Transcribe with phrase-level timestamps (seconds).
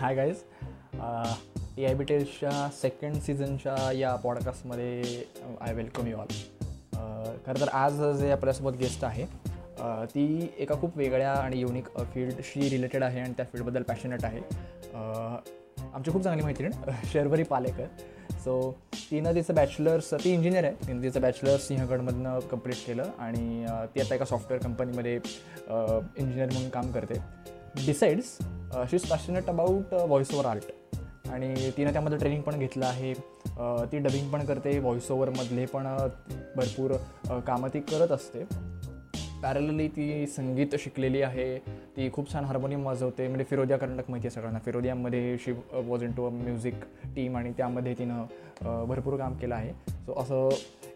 [0.00, 0.36] Hi guys
[1.78, 5.24] A I B टेल्सच्या second सीझनच्या या पॉडकास्टमध्ये
[5.60, 6.26] आय वेलकम यू ऑल
[7.46, 9.26] खरं तर आज जे आपल्यासोबत गेस्ट आहे
[9.78, 14.40] uh, ती एका खूप वेगळ्या आणि युनिक फील्डशी रिलेटेड आहे आणि त्या फील्डबद्दल पॅशनेट आहे.
[14.94, 15.38] Uh,
[15.94, 16.70] आमची खूप चांगली मैत्रीण
[17.12, 17.86] शर्वरी पालेकर.
[18.44, 18.70] सो
[19.10, 20.86] तिनं तिचं बॅचलर्स ती इंजिनियर आहे.
[20.86, 26.68] तिनं तिचं बॅचलर्स सिंहगडमधनं कंप्लीट केलं आणि uh, ती आता एका सॉफ्टवेअर कंपनीमध्ये इंजिनियर म्हणून
[26.68, 27.20] काम करते.
[27.86, 28.38] Decides
[28.90, 30.64] she is passionate about voice over art
[31.30, 33.14] आणि तिनं त्यामध्ये ट्रेनिंग पण घेतलं आहे.
[33.54, 36.08] Uh, ती डबिंग पण करते व्हॉइस ओव्हरमधले पण uh,
[36.56, 38.44] भरपूर uh, कामं ती करत असते.
[39.42, 41.58] पॅरलली ती संगीत शिकलेली आहे.
[41.96, 43.28] ती खूप छान हार्मोनियम वाजवते.
[43.28, 44.58] म्हणजे फिरोदिया कर्नाटक माहिती आहे सगळ्यांना.
[44.58, 46.74] फिरोदियामध्ये she was into a music
[47.16, 48.24] team आणि त्यामध्ये तिनं
[48.88, 49.72] भरपूर काम केलं आहे.
[50.06, 50.48] सो असं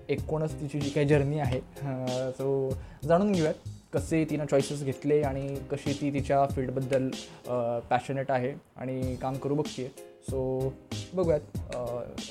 [0.09, 1.61] एकूणच तिची जी काही जर्नी आहे
[2.33, 2.71] सो
[3.05, 3.55] जाणून घेऊयात.
[3.93, 7.09] कसे तिनं चॉईसेस घेतले आणि कशी ती तिच्या फील्डबद्दल
[7.91, 9.89] पॅशनेट आहे आणि काम करू बघते
[10.31, 10.73] सो
[11.15, 11.41] बघूयात.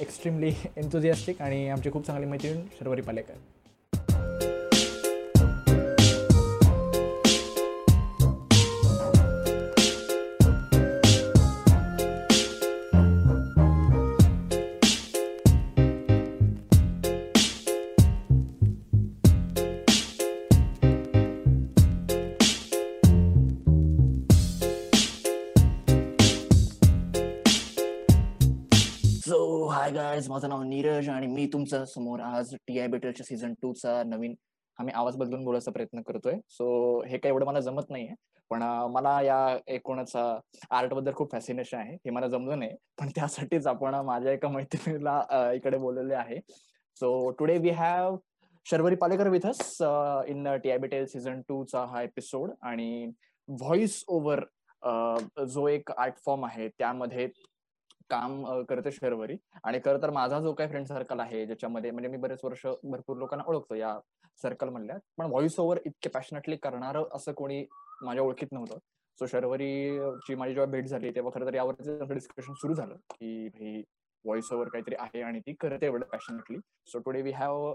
[0.02, 3.33] एक्स्ट्रीमली एन्थुझियास्टिक आणि आमची खूप चांगली मैत्रीण Sharvari Palekar.
[29.28, 33.72] So hi guys माझं नाव नीरज आणि मी तुमच्यासमोर आज टी आय बेटलच्या सीझन टू
[33.73, 34.36] चा नवीन
[34.80, 36.33] आम्ही आवाज बदलून बोलायचा प्रयत्न करतोय.
[36.50, 38.14] सो हे काही एवढं मला जमत नाहीये
[38.52, 41.94] पण मला या एकूणच आर्टबद्दल खूप फॅसिनेशन आहे.
[41.95, 46.39] हे मला जमलं नाही पण त्यासाठीच आपण माझ्या एका मैत्रिणीला इकडे बोलवले आहे.
[46.98, 48.16] So today we have
[48.66, 49.78] Sharvari Palekar with us
[50.28, 53.11] in T I battle season two चा हा एपिसोड आणि
[53.50, 54.45] व्हॉइस ओव्हर
[55.48, 57.28] जो एक आर्ट फॉर्म आहे त्यामध्ये
[58.09, 62.17] काम करते शर्वरी आणि खरं तर माझा जो काही फ्रेंड सर्कल आहे ज्याच्यामध्ये म्हणजे मी
[62.17, 63.98] बरेच वर्ष भरपूर लोकांना ओळखतो या
[64.43, 64.98] सर्कल मधल्या.
[65.17, 67.65] पण व्हॉइस ओव्हर इतके पॅशनेटली करणार असं कोणी
[68.04, 68.77] माझ्या ओळखीत नव्हतं.
[69.20, 73.81] सो शर्वरीची माझी जेव्हा भेट झाली तेव्हा खरं तर यावरती डिस्कशन सुरू झालं की भाई
[74.26, 76.58] व्हॉइस ओव्हर काहीतरी आहे आणि ती करते एवढं passionately
[76.92, 77.73] so today we have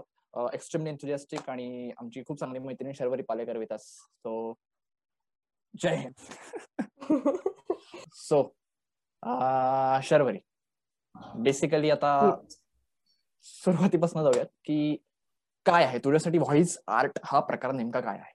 [0.53, 4.53] extremely enthusiastic आणि आमची खूप चांगली मैत्रिणी शर्वरी पालेकर विथ सो
[5.73, 6.13] जय हिंद.
[8.13, 8.41] सो
[10.03, 10.39] शर्वरी.
[11.43, 12.11] बेसिकली आता
[13.45, 14.95] सुरुवातीपासून जाऊयात की
[15.65, 15.97] काय आहे?
[16.03, 18.31] तुझ्यासाठी व्हॉइस आर्ट हा प्रकार नेमका काय आहे?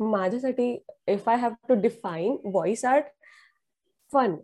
[0.00, 0.72] माझ्यासाठी
[1.08, 3.06] if I have to define voice art
[4.10, 4.36] fun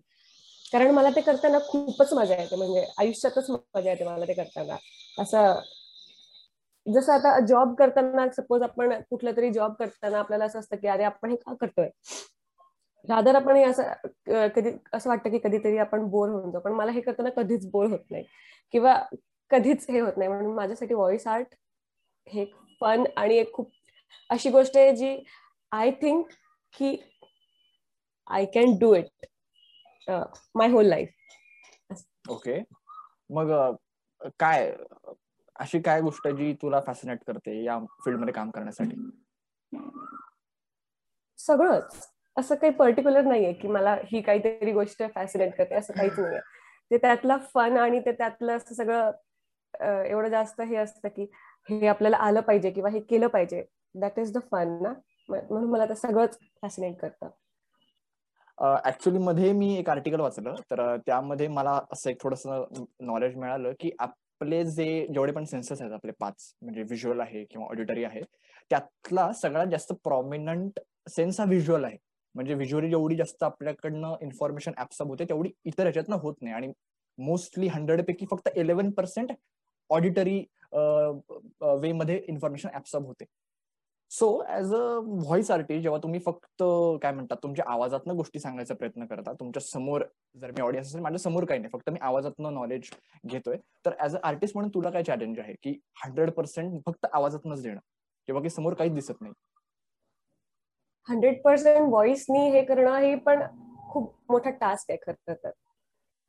[0.73, 2.57] कारण मला ते करताना खूपच मजा येते.
[2.57, 4.77] म्हणजे आयुष्यातच मजा येते मला ते करताना.
[5.19, 5.61] असं
[6.87, 11.05] जसं आता जॉब करताना सपोज आपण कुठला तरी जॉब करताना आपल्याला असं असतं की अरे
[11.05, 11.89] आपण हे का करतोय?
[13.05, 16.61] रादर आपण असं कधी असं वाटतं की कधीतरी आपण बोर होऊन जाऊ.
[16.63, 18.25] पण मला हे करताना कधीच बोर होत नाही.
[18.75, 18.95] किंवा
[19.51, 20.29] कधीच हे होत नाही.
[20.29, 21.55] म्हणून माझ्यासाठी व्हॉइस आर्ट
[22.27, 22.45] हे
[22.81, 23.71] फन आणि एक खूप
[24.31, 25.17] अशी गोष्ट आहे जी
[25.73, 26.27] आय थिंक
[26.73, 26.97] की
[28.31, 29.27] I can do it
[30.55, 31.09] my whole life
[32.31, 32.61] okay.
[33.31, 33.51] मग
[34.41, 34.73] काय
[35.57, 38.97] अशी काय गोष्ट जी तुला फॅसिनेट करते या फील्डमध्ये काम करण्यासाठी?
[41.39, 42.14] सगळंच.
[42.37, 46.41] असं काही पर्टिक्युलर नाहीये की मला ही काहीतरी गोष्ट फॅसिनेट करते असं काहीच नाहीये.
[46.91, 49.11] ते त्यातला फन आणि ते त्यातलं असं सगळं
[50.05, 51.27] एवढं जास्त हे असतं की
[51.69, 53.63] हे आपल्याला आलं पाहिजे किंवा हे केलं पाहिजे.
[53.95, 54.93] दॅट इज द फन ना?
[55.29, 57.29] म्हणून मला ते सगळंच फॅसिनेट करतं.
[58.87, 63.91] ऍक्च्युली मध्ये मी एक आर्टिकल वाचलं तर त्यामध्ये मला असं एक थोडस नॉलेज मिळालं की
[63.99, 68.21] आपले जे जेवढे पण सेन्सेस आहेत आपले पाच म्हणजे व्हिज्युअल आहे किंवा ऑडिटरी आहे
[68.71, 70.81] त्यातला सगळ्यात जास्त प्रॉमिनंट
[71.11, 71.97] सेन्स हा व्हिज्युअल आहे.
[72.35, 76.55] म्हणजे व्हिज्युअली जेवढी जास्त आपल्याकडनं इन्फॉर्मेशन ऍप्सअप होते तेवढी इतर ह्याच्यातनं होत नाही.
[76.55, 76.73] आणि
[77.19, 79.33] मोस्टली हंड्रेड पैकी फक्त इलेव्हन पर्सेंट
[79.91, 80.39] ऑडिटरी
[81.81, 83.25] वे मध्ये इन्फॉर्मेशन ऍप्सअप होते.
[84.11, 86.63] So as a voice artist जेव्हा तुम्ही फक्त
[87.03, 90.03] काय म्हणतात तुमच्या आवाजातनं गोष्टी सांगायचा प्रयत्न करता तुमच्यासमोर
[90.41, 92.91] जर मी ऑडियन्स असेल माझ्यासमोर काही नाही फक्त मी आवाजातनं नॉलेज
[93.27, 95.55] घेतोय तर ऍज अ आर्टिस्ट म्हणून तुला काय चॅलेंज आहे?
[95.63, 97.81] की हंड्रेड पर्सेंट फक्त आवाजातनच देणं
[98.29, 99.33] किंवा की समोर काहीच दिसत नाही.
[101.09, 103.43] हंड्रेड पर्सेंट व्हॉइसनी हे करणं हे पण
[103.93, 105.51] खूप मोठा टास्क आहे खरं तर.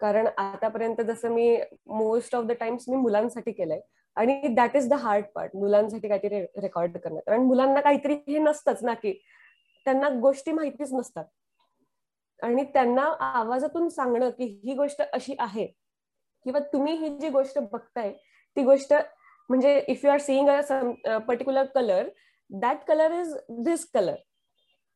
[0.02, 1.58] कारण आतापर्यंत जसं मी
[1.88, 3.80] मोस्ट ऑफ द टाइम्स मी मुलांसाठी केलंय.
[4.18, 7.20] आणि that is the hard part मुलांसाठी काहीतरी रेकॉर्ड करणं.
[7.26, 9.14] कारण मुलांना काहीतरी हे नसतंच ना की
[9.86, 11.26] त्यांना गोष्टी माहितीच नसतात.
[12.40, 15.66] आणि त्यांना आवाजातून सांगणं की ही गोष्ट अशी आहे
[16.46, 18.12] किंवा तुम्ही ही जी गोष्ट बघताय
[18.58, 18.94] ती गोष्ट
[19.50, 22.10] म्हणजे if you are seeing a particular colour
[22.50, 23.34] that colour is
[23.66, 24.16] this colour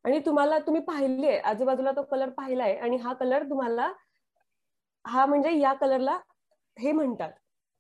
[0.06, 3.92] आणि तुम्हाला तुम्ही पाहिले आजूबाजूला तो कलर पाहिलाय आणि हा कलर तुम्हाला
[5.06, 6.18] हा म्हणजे या कलरला
[6.78, 7.32] हे म्हणतात.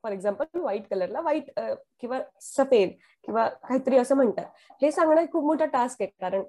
[0.03, 1.49] फॉर एक्झाम्पल व्हाईट कलरला व्हाईट
[2.01, 2.89] किंवा सफेद
[3.25, 4.45] किंवा काहीतरी असं म्हणतात.
[4.81, 6.43] हे सांगणं खूप मोठा टास्क आहे कारण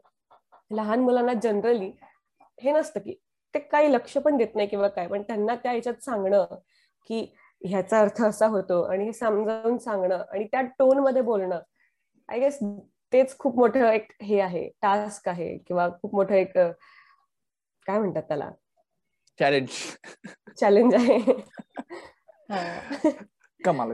[0.71, 1.91] लहान मुलांना जनरली
[2.59, 3.15] हे नसतं की
[3.55, 6.45] ते काही लक्ष पण देत नाही किंवा काय पण त्यांना त्या ह्याच्यात सांगणं
[7.11, 7.21] की
[7.63, 11.61] ह्याचा अर्थ असा होतो आणि हे समजावून सांगणं आणि त्या टोनमध्ये बोलणं.
[12.29, 12.59] आय गेस
[13.13, 16.53] तेच खूप मोठं एक हे आहे टास्क आहे किंवा खूप मोठं एक
[17.87, 18.51] काय म्हणतात त्याला?
[19.39, 19.69] चॅलेंज
[20.61, 21.19] चॅलेंज आहे.
[23.61, 23.93] कमाल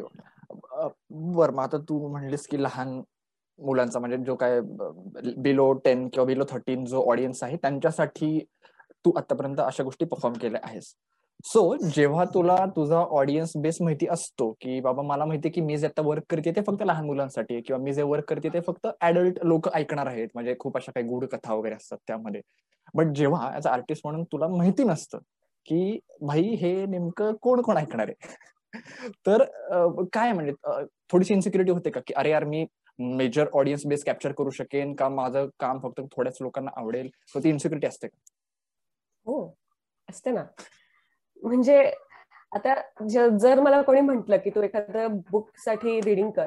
[1.11, 3.01] बर मग आता तू म्हणलीस की लहान
[3.59, 4.61] मुलांचा म्हणजे जो काय
[5.37, 8.39] बिलो टेन किंवा बिलो थर्टीन जो ऑडियन्स आहे त्यांच्यासाठी
[9.05, 10.95] तू आतापर्यंत अशा गोष्टी परफॉर्म केल्या आहेस.
[11.47, 11.61] सो
[11.95, 16.03] जेव्हा तुला तुझा ऑडियन्स बेस माहिती असतो की बाबा मला माहिती की मी जे आता
[16.03, 19.69] वर्क करते ते फक्त लहान मुलांसाठी किंवा मी जे वर्क करते ते फक्त ऍडल्ट लोक
[19.75, 20.29] ऐकणार आहेत.
[20.35, 22.41] म्हणजे खूप अशा काही गुढ कथा वगैरे असतात त्यामध्ये.
[22.95, 25.19] बट जेव्हा ऍज आर्टिस्ट म्हणून तुला माहिती नसतं
[25.67, 28.37] की भाई हे नेमकं कोण कोण ऐकणार आहे?
[29.27, 29.45] तर
[30.13, 30.53] काय म्हणजे
[31.13, 32.01] थोडीशी इन्सिक्युरिटी होते का?
[32.07, 32.65] की अरे यार मी
[32.99, 35.09] मेजर ऑडियन्स बेस कॅप्चर करू शकेन का?
[35.09, 37.09] माझं काम फक्त थोड्याच लोकांना आवडेल?
[37.35, 38.19] तर ती इन्सिक्युरिटी असते का?
[39.27, 39.55] हो.
[40.09, 40.45] असते ना.
[41.43, 41.93] म्हणजे
[42.53, 42.75] आता
[43.39, 46.47] जर मला कोणी म्हंटल की तू एखादं बुकसाठी रिडिंग कर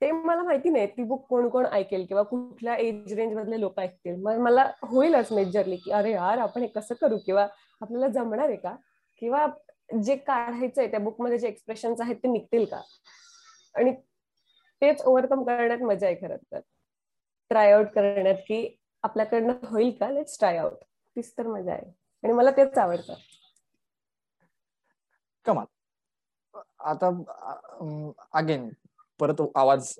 [0.00, 3.78] ते मला माहिती नाही ती बुक कोण कोण ऐकेल किंवा कुठल्या एज रेंज मधले लोक
[3.80, 4.16] ऐकतील.
[4.22, 7.18] मग मला होईलच मेजरली की अरे यार आपण हे कसं करू?
[7.26, 7.46] किंवा
[7.80, 8.74] आपल्याला जमणार आहे का?
[9.18, 9.46] किंवा
[10.02, 12.80] जे काढायचंय त्या बुकमध्ये जे एक्सप्रेशन आहेत ते निघतील का?
[13.74, 13.92] आणि
[14.82, 16.60] तेच ओव्हरकम करण्यात मजा आहे खरं तर.
[17.48, 20.10] ट्राय आउट करण्यात की आपल्याकडनं होईल का?
[20.10, 20.72] लेट्स ट्राय आउट
[21.16, 21.92] तीच तर मजा आहे.
[22.24, 23.14] आणि मला तेच आवडतं.
[25.46, 25.66] कमाल.
[26.80, 27.08] आता
[28.38, 28.68] अगेन
[29.20, 29.92] परत आवाज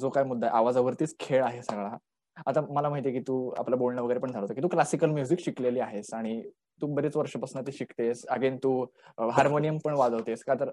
[0.00, 1.96] जो काय मुद्दा आहे आवाजावरतीच खेळ आहे सगळा.
[2.46, 5.40] आता मला माहितीये की तू आपलं बोलणं वगैरे पण झालं होतं की तू क्लासिकल म्युझिक
[5.40, 6.42] शिकलेली आहेस आणि
[6.82, 8.24] तू बरेच वर्षापासून ते शिकतेस.
[8.30, 8.70] अगेन तू
[9.32, 10.42] हार्मोनियम पण वाजवतेस.
[10.44, 10.70] का तर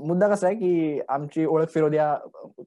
[0.00, 2.14] मुद्दा कसा आहे की आमची ओळख फिरोद्या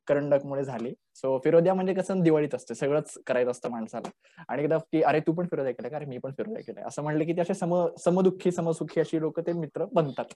[0.07, 0.93] करंडकमुळे झाली.
[1.15, 2.75] सो फिरोद्या म्हणजे कसं दिवाळीत असते.
[2.75, 4.09] सगळंच करायचं असतं माणसाला.
[4.47, 5.95] आणि एकदा की अरे तू पण फिरोद्या केलं का?
[5.97, 9.39] अरे मी पण फिरोद्या केलं असं म्हणलं की ते असे सम समदुःखी समसुखी अशी लोक
[9.47, 10.33] ते मित्र बनतात.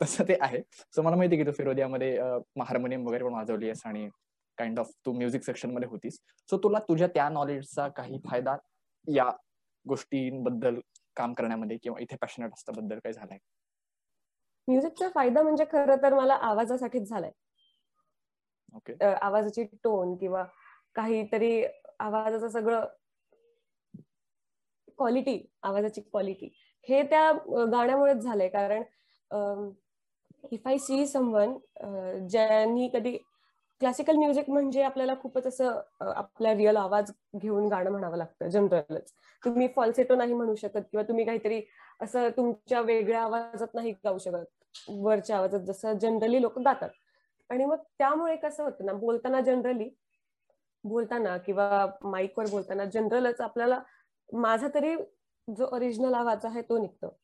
[0.00, 0.60] तसं ते आहे.
[0.94, 2.16] सो मला माहिती की तू फिरोद्यामध्ये
[2.66, 4.08] हार्मोनियम वगैरे पण वाजवली आहेस आणि
[4.58, 6.18] काइंड ऑफ तू म्युझिक सेक्शनमध्ये होतीस.
[6.48, 8.56] सो तुला तुझ्या त्या नॉलेजचा काही फायदा
[9.06, 9.30] या
[9.86, 10.78] गोष्टींबद्दल
[11.16, 13.38] काम करण्यामध्ये किंवा इथे पॅशनेट असल्याबद्दल काही झालाय?
[14.68, 17.30] म्युझिकचा फायदा म्हणजे खरं तर मला आवाजासाठीच झालाय.
[18.74, 20.44] ओके आवाजाची टोन किंवा
[20.94, 21.62] काहीतरी
[22.00, 22.86] आवाजाचं सगळं
[24.98, 26.48] क्वालिटी आवाजाची क्वालिटी
[26.88, 27.30] हे त्या
[27.72, 28.48] गाण्यामुळेच झालंय.
[28.48, 28.82] कारण
[30.52, 31.56] इफ आय सी समवन
[32.28, 33.16] ज्यांनी कधी
[33.80, 39.12] क्लासिकल म्युझिक म्हणजे आपल्याला खूपच असं आपला रिअल आवाज घेऊन गाणं म्हणावं लागतं जनरलच
[39.42, 41.60] तुम्ही फॉल्सेटो नाही म्हणू शकत किंवा तुम्ही काहीतरी
[42.00, 46.90] असं तुमच्या वेगळ्या आवाजात नाही गाऊ शकत वरच्या आवाजात जसं जनरली लोक गातात.
[47.50, 49.88] आणि मग त्यामुळे कसं होतं ना बोलताना जनरली
[50.84, 53.80] बोलताना किंवा माईकवर बोलताना जनरलच आपल्याला
[54.28, 54.94] माझा तरी
[55.48, 57.16] जो ओरिजिनल आवाज आहे तो निघतो.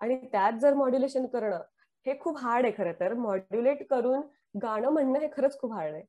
[0.00, 1.60] आणि त्यात जर मॉड्युलेशन करणं
[2.06, 3.14] हे खूप हार्ड आहे खरं तर.
[3.14, 4.22] मॉड्युलेट करून
[4.54, 6.02] गाणं म्हणणं हे खरंच खूप हार्ड आहे.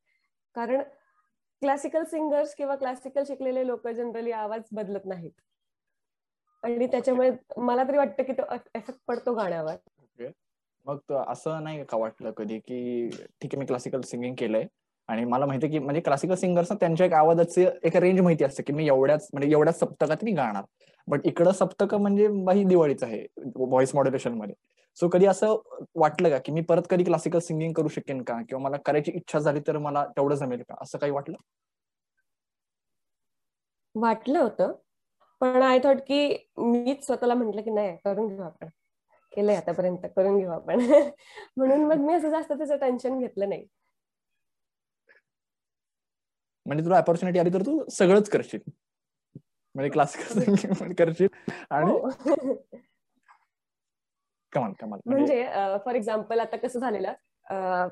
[0.55, 0.81] कारण
[1.61, 5.31] क्लासिकल सिंगर्स किंवा क्लासिकल शिकलेले लोक जनरली आवाज बदलत नाहीत.
[6.63, 9.75] आणि त्याच्यामुळे मला तरी वाटतं की तो एफेक्ट पडतो गाण्यावर.
[10.86, 14.65] मग असं नाही का वाटलं कधी की ठीक आहे मी क्लासिकल सिंगिंग केलंय.
[15.10, 18.74] आणि मला माहिती की म्हणजे क्लासिकल सिंगर्स त्यांच्या एक आवाजाचे एक रेंज माहिती असते की
[18.74, 20.63] मी एवढ्याच म्हणजे एवढ्याच सप्तकात मी गाणार.
[21.07, 24.55] बट इकडं सप्तक म्हणजे बाही दिवाळीच आहे व्हॉइस मॉड्युलेशनमध्ये.
[24.98, 25.55] सो कधी असं
[25.95, 28.41] वाटलं का की मी परत कधी क्लासिकल सिंगिंग करू शकेन का?
[28.50, 30.75] किंवा मला करायची इच्छा झाली तर मला तेवढं जमेल का?
[30.81, 31.38] असं काही वाटलं?
[33.95, 34.74] वाटलं होतं.
[35.41, 38.67] पण आय थॉट की मीच स्वतःला म्हंटल की नाही करून घेऊ आपण.
[39.33, 40.79] केलंय आतापर्यंत करून घेऊ आपण.
[41.57, 43.65] म्हणून मग मी असं जास्त त्याचं टेन्शन घेतलं नाही.
[46.65, 48.60] म्हणजे तुला अपॉर्च्युनिटी आली तर तू सगळंच करशील.
[49.75, 51.27] म्हणजे क्लासिकल सिंगिंग करशील.
[51.69, 52.10] आणि हो.
[54.53, 55.43] कमाल कमाल म्हणजे
[55.86, 57.88] फॉर एक्झाम्पल आता कसं झालेलं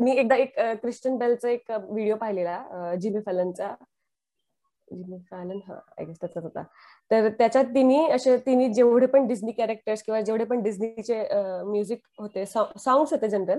[0.00, 3.74] मी एकदा एक क्रिस्टन बेलचा एक व्हिडिओ पाहिलेला जिमी फॅलनचा
[4.88, 6.62] जिमी फॅलन हा आय गेस त्याचाच होता.
[7.10, 11.22] तर त्याच्यात तिने असे तिने जेवढे पण डिझनी कॅरेक्टर्स किंवा जेवढे पण डिझनीचे
[11.64, 13.58] म्युझिक होते सॉंग्स होते जनरल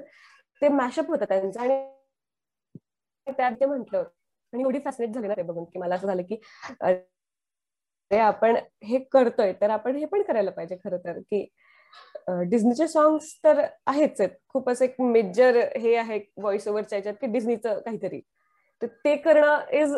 [0.61, 1.59] ते मॅशअप होतं त्यांचं.
[1.59, 1.79] आणि
[3.27, 4.03] त्यात ते म्हटलं
[4.53, 6.41] आणि एवढी फॅसिनेट झाली ना ते बघून की मला असं झालं की
[8.11, 11.45] आपण हे करतोय तर आपण हे पण करायला पाहिजे खरं तर की
[12.49, 14.29] डिझनीचे सॉंग्स तर आहेच आहेत.
[14.49, 18.19] खूप असं एक मेजर हे आहे व्हॉइस ओव्हरच्या याच्यात की डिझनीचं काहीतरी.
[18.81, 19.95] तर ते करणं इज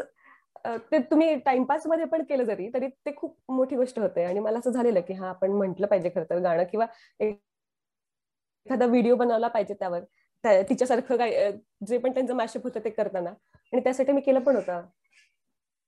[0.91, 4.23] ते तुम्ही टाइमपासमध्ये पण केलं जरी तरी ते खूप मोठी गोष्ट होते.
[4.23, 6.85] आणि मला असं झालेलं की हा आपण म्हटलं पाहिजे खरं तर गाणं किंवा
[7.19, 10.03] एखादा व्हिडिओ बनवला पाहिजे त्यावर.
[10.43, 11.51] तिच्यासारखं काय
[11.87, 13.29] जे पण त्यांचं मॅशअप होतं ते करताना.
[13.73, 14.81] आणि त्यासाठी मी केलं पण होतं.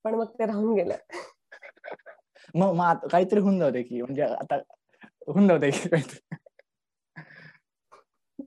[0.04, 0.96] पण मग ते राहून गेलं.
[2.54, 4.58] मग काहीतरी होऊन जाऊ दे की म्हणजे आता
[5.28, 6.18] की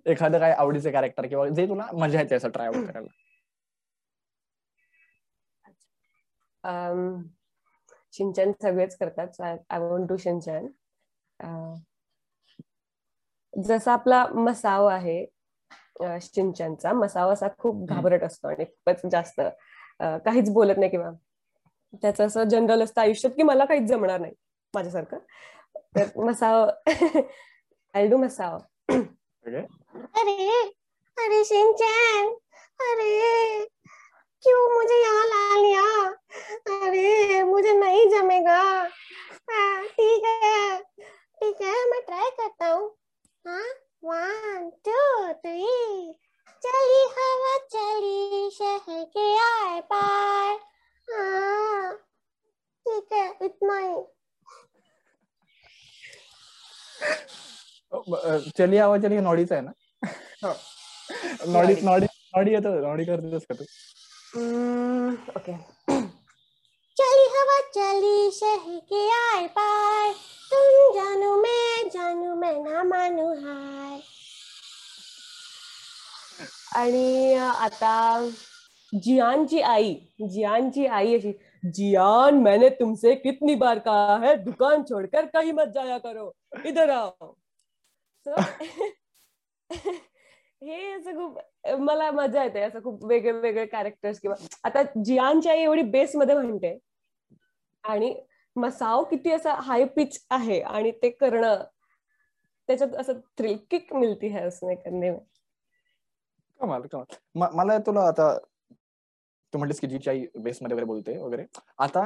[0.05, 3.07] एखादं काय आवडीचं कॅरेक्टर किंवा जे तुला मजा येते असं ट्राय आउट करायला.
[8.13, 9.41] शिंचन सगळेच करतात.
[9.41, 10.67] आय वॉन्ट टू शिंचन
[13.53, 15.25] जसा आपला मसाव आहे
[16.21, 19.41] शिंचनचा मसाव असा खूप घाबरट असतो आणि खूपच जास्त
[19.99, 21.11] काहीच बोलत नाही किंवा.
[22.01, 24.33] त्याचं असं जनरल असतं आयुष्यात की मला काहीच जमणार नाही
[24.73, 25.17] माझ्यासारखं.
[25.95, 26.67] तर मसाव
[27.93, 28.57] आय डू मसाव
[28.89, 30.47] अरे
[31.17, 32.27] अरे शिंचन
[32.79, 33.65] अरे
[34.43, 35.85] क्यों मुझे यहाँ ला लिया
[36.75, 38.61] अरे मुझे नहीं जमेगा
[39.89, 42.87] ठीक है ठीक है मैं ट्राई करता हूँ
[43.45, 43.63] हाँ
[44.03, 46.13] वन टू थ्री
[46.63, 50.55] चली हवा चली शहर के आए पार
[51.07, 53.95] हाँ ठीक है इतना ही
[58.57, 59.71] चली हवा चली नॉडीच आहे ना?
[61.47, 63.63] नॉडी नॉडी नॉडी येतो नॉडी करतेस का तू?
[65.37, 65.53] ओके.
[66.97, 70.11] चली हवा चली शहर के आए पार
[70.51, 73.99] तुम जानू मैं जानू मैं ना मानू हाय.
[76.75, 77.95] आणि आता
[78.93, 79.93] जियानची आई
[80.33, 81.31] जियानची आई अशी
[81.63, 86.31] जियान मैंने तुमसे कितनी बार कहा है दुकान छोड़कर कहीं मत जाया करो।
[86.65, 87.33] इधर आओ।
[90.63, 91.39] हे असं खूप
[91.79, 96.35] मला मजा येते असं खूप वेगळे वेगळे कॅरेक्टर्स किंवा आता जियानच्या आई एवढी बेस मध्ये
[96.35, 96.77] म्हणते
[97.83, 98.13] आणि
[98.55, 101.63] मसाव किती असं हाय पिच आहे आणि ते करणं
[102.69, 105.19] त्याच्यात असं थ्रिल किक मिळती है उसने करणे में
[106.59, 107.15] कमाल कमाल.
[107.35, 108.37] मला तुला आता
[109.53, 111.43] तू म्हणतेस की जीची आई बेस मध्ये वगैरे बोलते वगैरे.
[111.79, 112.01] आता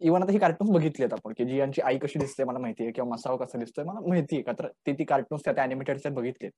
[0.00, 3.10] इव्हन आता ही कार्टून्स बघितली आपण की जी यांची आई कशी दिसते मला माहितीये किंवा
[3.10, 4.52] मसाव कसा दिसतोय मला माहितीये का?
[4.52, 6.48] तर ती ती कार्टून्स त्या अॅनिमेटेड बघितले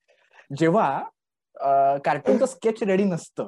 [0.51, 0.99] जेव्हा
[2.05, 3.47] कार्टूनचं स्केच रेडी नसतं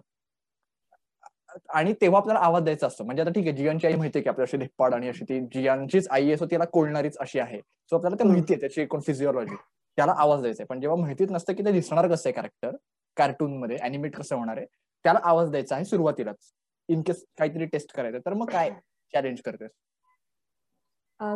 [1.74, 3.04] आणि तेव्हा आपल्याला आवाज द्यायचा असतो.
[3.04, 6.08] म्हणजे आता ठीक आहे जियांची आई माहितीये की आपल्या अशी धिप्पाड आणि अशी ती जियांचीच
[6.10, 7.58] आई असो तिला कोळणारीच अशी आहे.
[7.60, 9.54] सो आपल्याला ते माहितीये त्याची एकूण फिजिओलॉजी
[9.98, 10.66] त्याला आवाज द्यायचा आहे.
[10.66, 12.76] पण जेव्हा माहितीच नसतं की ते दिसणार कसं आहे कॅरेक्टर
[13.16, 14.66] कार्टून मध्ये अॅनिमेट कसं होणार आहे
[15.04, 16.52] त्याला आवाज द्यायचा आहे सुरुवातीलाच.
[16.88, 18.70] इन केस काहीतरी टेस्ट करायचं तर मग काय
[19.14, 19.70] चॅलेंज करतेस?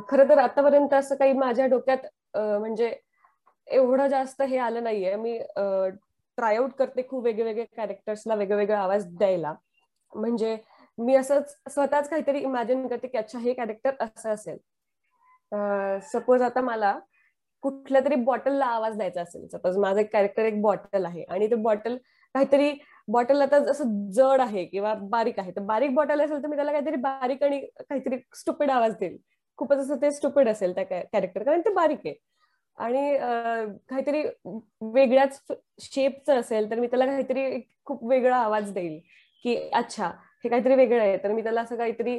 [0.08, 2.06] खर तर आतापर्यंत असं काही माझ्या डोक्यात
[2.36, 2.94] म्हणजे
[3.66, 5.14] एवढं जास्त हे आलं नाहीये.
[5.16, 5.38] मी
[6.38, 9.54] ट्राय करते खूप वेगवेगळे कॅरेक्टर्सला वेगवेगळा आवाज द्यायला.
[10.12, 10.56] म्हणजे
[10.98, 14.56] मी असंच स्वतःच काहीतरी इमॅजिन करते की अच्छा हे कॅरेक्टर असं असेल.
[16.12, 16.98] सपोज आता मला
[17.62, 19.46] कुठल्या तरी बॉटलला आवाज द्यायचा असेल.
[19.48, 21.96] सपोज माझं एक कॅरेक्टर एक बॉटल आहे आणि ते बॉटल
[22.34, 22.72] काहीतरी
[23.08, 26.72] बॉटल आता जसं जड आहे किंवा बारीक आहे तर बारीक बॉटल असेल तर मी त्याला
[26.72, 29.16] काहीतरी बारीक आणि काहीतरी स्टुपिड आवाज देईल.
[29.58, 32.14] खूपच असं ते स्टुपिड असेल त्या कॅरेक्टर कारण ते बारीक आहे.
[32.78, 33.16] आणि
[33.88, 34.22] काहीतरी
[34.94, 35.40] वेगळ्याच
[35.80, 38.98] शेपचं असेल तर मी त्याला काहीतरी खूप वेगळा आवाज देईल
[39.44, 40.06] की अच्छा
[40.44, 41.16] हे काहीतरी वेगळं आहे.
[41.24, 42.18] तर मी त्याला असं काहीतरी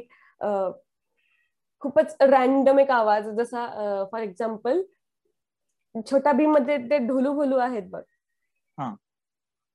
[1.83, 3.65] खूपच रॅन्डम एक आवाज जसा
[4.11, 4.81] फॉर एक्झाम्पल
[6.09, 8.01] छोटा भीममध्ये ते ढोलू भोलू आहेत बघ.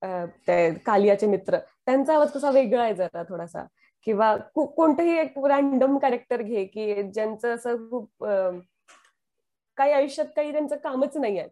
[0.03, 3.65] ते कालियाचे मित्र त्यांचा आवाज कसा वेगळा आहे जरा थोडासा?
[4.07, 8.25] किंवा कोणतंही एक रॅन्डम कॅरेक्टर घे की ज्यांचं असं खूप
[9.79, 11.49] काही आयुष्यात काही त्यांचं कामच नाही आहे.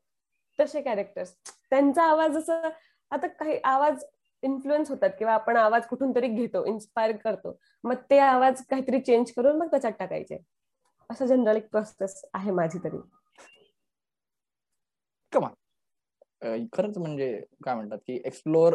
[0.58, 1.34] तसे कॅरेक्टर्स
[1.70, 2.68] त्यांचा आवाज असं
[3.10, 4.04] आता काही आवाज
[4.42, 7.56] इन्फ्लुएन्स होतात किंवा आपण आवाज कुठून तरी घेतो इन्स्पायर करतो.
[7.84, 10.38] मग ते आवाज काहीतरी चेंज करून मग त्याच्यात टाकायचे.
[11.10, 12.98] असं जनरल एक प्रोसेस आहे माझी तरी.
[16.42, 18.74] खरंच म्हणजे काय म्हणतात की एक्सप्लोअर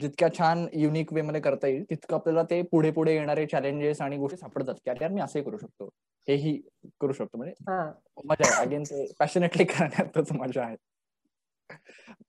[0.00, 4.16] जितक्या छान युनिक वे मध्ये करता येईल तितकं आपल्याला ते पुढे पुढे येणारे चॅलेंजेस आणि
[4.16, 4.74] गोष्टी सापडतात.
[4.74, 5.88] की यार मी असंही करू शकतो.
[6.28, 6.56] हेही
[7.00, 7.38] करू शकतो.
[7.38, 7.54] म्हणजे
[8.24, 8.64] मजा आहे.
[8.66, 9.64] अगेन ते पॅशनेटली
[10.08, 10.76] करण्यातच मजा आहे.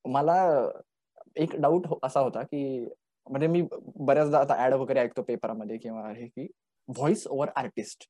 [0.06, 0.36] मला
[1.36, 2.86] एक डाऊट असा होता की
[3.28, 3.62] म्हणजे मी
[3.98, 6.48] बऱ्याचदा आता ऍड वगैरे ऐकतो पेपरामध्ये किंवा हे की
[6.90, 8.08] व्हॉइस ओव्हर आर्टिस्ट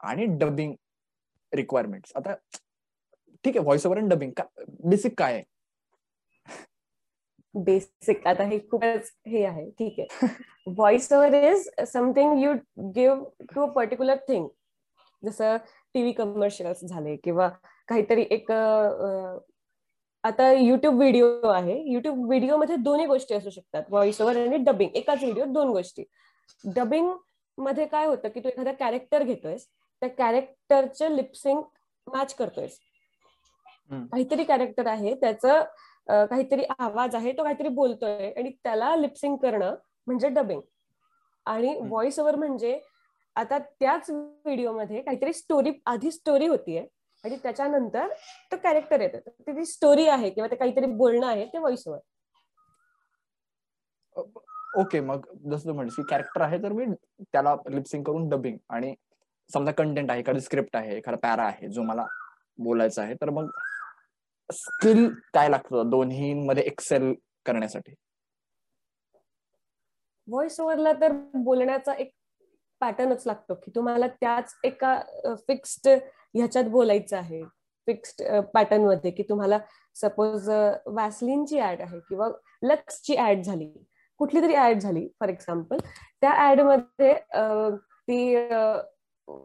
[0.00, 0.74] आणि डबिंग
[1.52, 2.34] रिक्वायरमेंट आता
[3.44, 4.32] ठीक आहे voice over and dubbing
[4.88, 5.42] basic काय आहे?
[7.54, 8.26] बेसिक.
[8.26, 9.68] आता हे खूपच हे आहे.
[9.78, 10.26] ठीक आहे.
[10.66, 12.52] Voice over is something you
[12.96, 14.48] give to a particular thing
[15.22, 15.56] जसं
[15.94, 17.48] टीव्ही कमर्शियल्स झाले किंवा
[17.88, 18.50] काहीतरी एक
[20.24, 21.78] आता युट्यूब व्हिडिओ आहे.
[21.92, 23.82] युट्यूब व्हिडिओमध्ये दोन्ही गोष्टी असू शकतात.
[23.90, 26.04] व्हॉइस ओव्हर आणि डबिंग एकाच व्हिडिओ दोन गोष्टी.
[26.64, 29.66] डबिंगमध्ये काय होतं की तू एखादा कॅरेक्टर घेतोयस.
[30.02, 31.62] त्या कॅरेक्टरचे लिपसिंग
[32.06, 32.78] मॅच करतोयस.
[33.90, 35.14] काहीतरी कॅरेक्टर आहे.
[35.20, 35.62] त्याचं
[36.08, 39.74] काहीतरी आवाज आहे तो काहीतरी बोलतोय आणि त्याला लिपसिंग करणं
[40.06, 40.60] म्हणजे डबिंग
[41.46, 42.78] आणि व्हॉइस ओव्हर म्हणजे
[43.36, 46.86] आता त्याच व्हिडिओमध्ये काहीतरी स्टोरी आधी स्टोरी होतीये
[47.24, 48.08] आणि त्याच्यानंतर
[48.52, 52.00] तो कॅरेक्टर येतो ती स्टोरी आहे किंवा ते काहीतरी बोलणं आहे ते व्हॉइस ओव्हर
[54.76, 56.84] ओके मग जसं म्हणस की कॅरेक्टर आहे तर मी
[57.22, 58.94] त्याला लिपसिंग करून डबिंग आणि
[59.50, 62.04] समजा कंटेंट आहे एखादी स्क्रिप्ट आहे एखादा पॅरा आहे जो मला
[62.58, 63.48] बोलायचा आहे तर मग
[64.52, 67.12] स्किल काय लागतं दोन्ही मध्ये एक्सेल
[67.46, 67.94] करण्यासाठी?
[70.28, 72.12] व्हॉइस ओव्हरला तर बोलण्याचा एक
[72.80, 75.00] पॅटर्नच लागतो की तुम्हाला त्याच एका
[75.48, 77.42] फिक्स्ड ह्याच्यात बोलायचं आहे.
[77.88, 78.22] फिक्स्ड
[78.54, 79.58] पॅटर्नमध्ये की तुम्हाला
[79.96, 80.48] सपोज
[80.86, 82.28] वॅसलिनची ऍड आहे किंवा
[82.62, 83.72] लक्सची ऍड झाली.
[84.20, 85.78] कुठली तरी ऍड झाली फॉर एक्झाम्पल
[86.20, 87.14] त्या ऍडमध्ये
[88.08, 88.34] ती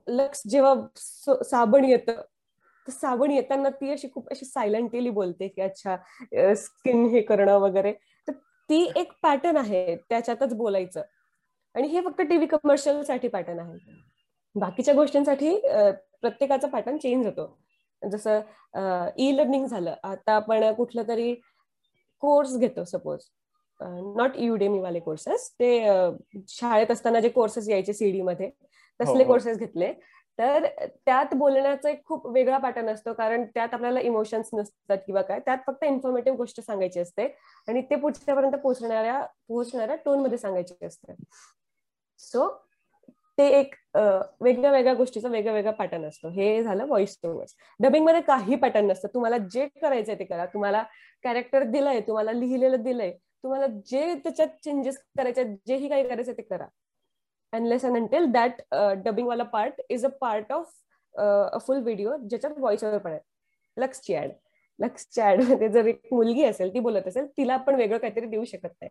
[0.07, 2.21] लक्स जेव्हा साबण येतं
[2.91, 5.95] साबण येताना ती अशी खूप अशी सायलेंटली बोलते की अच्छा
[6.55, 7.93] स्किन हे करणं वगैरे.
[8.27, 8.31] तर
[8.69, 11.01] ती एक पॅटर्न आहे त्याच्यातच बोलायचं.
[11.75, 13.77] आणि हे फक्त टीव्ही कमर्शियलसाठी पॅटर्न आहे.
[14.55, 15.55] बाकीच्या गोष्टींसाठी
[16.21, 17.57] प्रत्येकाचा पॅटर्न चेंज होतो.
[18.01, 19.95] जसं ई लर्निंग झालं.
[20.03, 21.33] आता आपण कुठलं तरी
[22.23, 23.19] कोर्स घेतो सपोज.
[24.17, 25.69] नॉट युडेमी वाले कोर्सेस ते
[26.49, 28.49] शाळेत असताना जे कोर्सेस यायचे सीडी मध्ये
[28.99, 29.65] तसले कोर्सेस हो, हो.
[29.65, 29.91] घेतले.
[30.39, 30.65] तर
[31.05, 33.13] त्यात बोलण्याचा एक खूप वेगळा पॅटर्न असतो.
[33.13, 35.39] कारण त्यात आपल्याला इमोशन्स नसतात किंवा काय.
[35.45, 37.27] त्यात फक्त इन्फॉर्मेटिव्ह गोष्ट सांगायची असते.
[37.67, 41.13] आणि ते पुढच्यापर्यंत पोहोचणाऱ्या पोहोचणाऱ्या टोनमध्ये सांगायची असते.
[42.19, 42.47] सो
[43.37, 43.73] ते एक
[44.41, 46.29] वेगळ्या वेगळ्या गोष्टीचा वेगळा वेगळा पॅटर्न असतो.
[46.29, 49.07] हे झालं व्हॉइस ओव्हर्स डबिंगमध्ये काही पॅटर्न नसतं.
[49.13, 50.45] तुम्हाला जे करायचंय ते करा.
[50.53, 50.83] तुम्हाला
[51.23, 53.11] कॅरेक्टर दिलंय तुम्हाला लिहिलेलं दिलंय
[53.43, 56.65] तुम्हाला जे त्याच्यात चेंजेस करायचे जेही काही करायचं ते करा.
[57.55, 58.61] Unless and until that
[59.05, 60.71] dubbing वाला part is a part of
[61.15, 63.19] a full video ज्याच्यात व्हॉइस ओव्हर पण आहे.
[63.77, 64.31] लक्सची ऍड
[64.79, 68.69] लक्सच्या ऍडमध्ये जर एक मुलगी असेल ती बोलत असेल तिला आपण वेगळं काहीतरी देऊ शकत
[68.81, 68.89] नाही.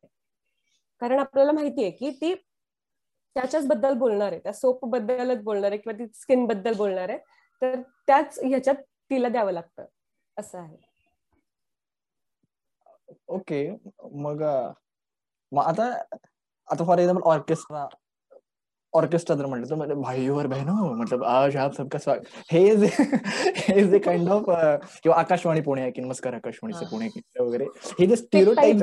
[1.00, 2.34] कारण आपल्याला माहितीये की ती
[3.36, 4.40] त्याच्याच बद्दल बोलणार आहे.
[4.40, 7.18] त्या सोप बद्दलच बोलणार आहे किंवा ती स्किनबद्दल बोलणार आहे.
[7.62, 9.84] तर त्याच ह्याच्यात तिला द्यावं लागतं.
[10.36, 10.76] असं आहे.
[13.28, 13.68] ओके
[14.14, 15.84] मग आता
[16.68, 17.86] आता फॉर एक्झाम्पल ऑर्केस्ट्रा
[18.94, 22.86] ऑर्केस्ट्रा जर म्हटलं तर म्हणजे भाई और बहनो मतलब आज आप सबका स्वागत हे जे
[23.56, 24.44] हे जे काइंड ऑफ
[25.02, 27.08] किंवा आकाशवाणी पुणे आहे की नमस्कार आकाशवाणीचे पुणे
[27.40, 27.64] वगैरे.
[28.00, 28.82] हे जे स्टिरोटाईप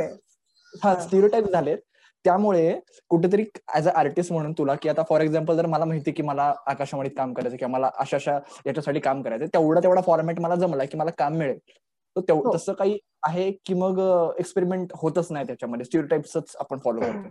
[0.74, 1.78] हा स्टिरोटाईप झालेत.
[2.26, 2.74] त्यामुळे
[3.10, 3.44] कुठेतरी
[3.76, 7.12] ऍज अ आर्टिस्ट म्हणून तुला की आता फॉर एक्झाम्पल जर मला माहिती की मला आकाशवाणीत
[7.18, 10.98] काम करायचं किंवा मला अशा अशा याच्यासाठी काम करायचं तेवढा तेवढा फॉर्मॅट मला जमला की
[10.98, 11.58] मला काम मिळेल.
[12.16, 12.56] तर हो.
[12.56, 12.98] तसं काही
[13.28, 14.00] आहे की मग
[14.40, 15.86] एक्सपेरिमेंट होतच नाही त्याच्यामध्ये.
[15.86, 17.30] स्टिरोटाईप्सच आपण फॉलो करतो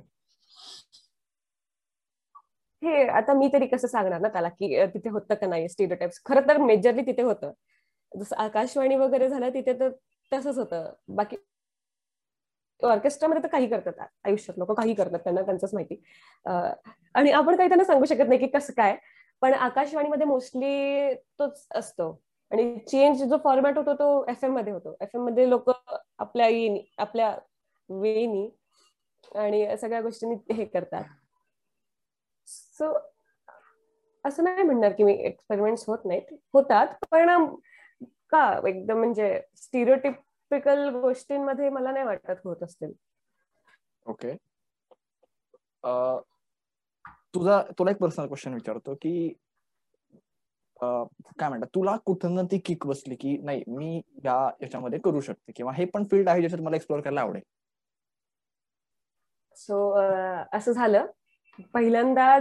[2.82, 6.48] हे आता मी तरी कसं सांगणार ना त्याला की तिथे होतं का नाही स्टिरोटाईप्स खरं
[6.48, 7.52] तर मेजरली तिथे होतं.
[8.12, 9.90] जसं आकाशवाणी वगैरे झालं तिथे तर
[10.32, 10.92] तसंच होतं.
[11.08, 11.36] बाकी
[12.80, 16.02] ऑर्केस्ट्रामध्ये तर काही करतात आयुष्यात लोक काही करतात त्यांना त्यांचंच माहिती.
[17.14, 18.96] आणि आपण काही त्यांना सांगू शकत नाही की कसं काय
[19.42, 22.10] पण आकाशवाणीमध्ये मोस्टली तोच असतो.
[22.50, 24.96] आणि चेंज जो फॉर्मॅट होतो तो एफ एममध्ये होतो.
[25.00, 26.46] एफ एममध्ये लोक आपल्या
[26.98, 27.34] आपल्या
[27.88, 28.48] वेनी
[29.36, 31.04] आणि सगळ्या गोष्टींनी हे करतात.
[32.50, 32.92] सो
[34.24, 36.32] असं नाही म्हणणार की मी एक्सपेरिमेंट होत नाहीत.
[36.52, 37.46] होतात पण
[38.32, 38.68] का?
[38.68, 40.12] एकदम म्हणजे स्टिरियोटिप
[40.50, 42.92] टिपिकल गोष्टींमध्ये मला नाही वाटत होत असतील.
[44.06, 44.32] ओके
[47.34, 49.12] तुझा तुला एक पर्सनल क्वेश्चन विचारतो की
[50.76, 51.68] काय म्हणतात?
[51.74, 56.04] तुला कुठं ती किक बसली की नाही मी या याच्यामध्ये करू शकते किंवा हे पण
[56.10, 57.42] फील्ड आहे ज्याच्यात मला एक्सप्लोर करायला आवडेल?
[59.56, 59.90] सो
[60.52, 61.06] असं झालं.
[61.74, 62.38] पहिल्यांदा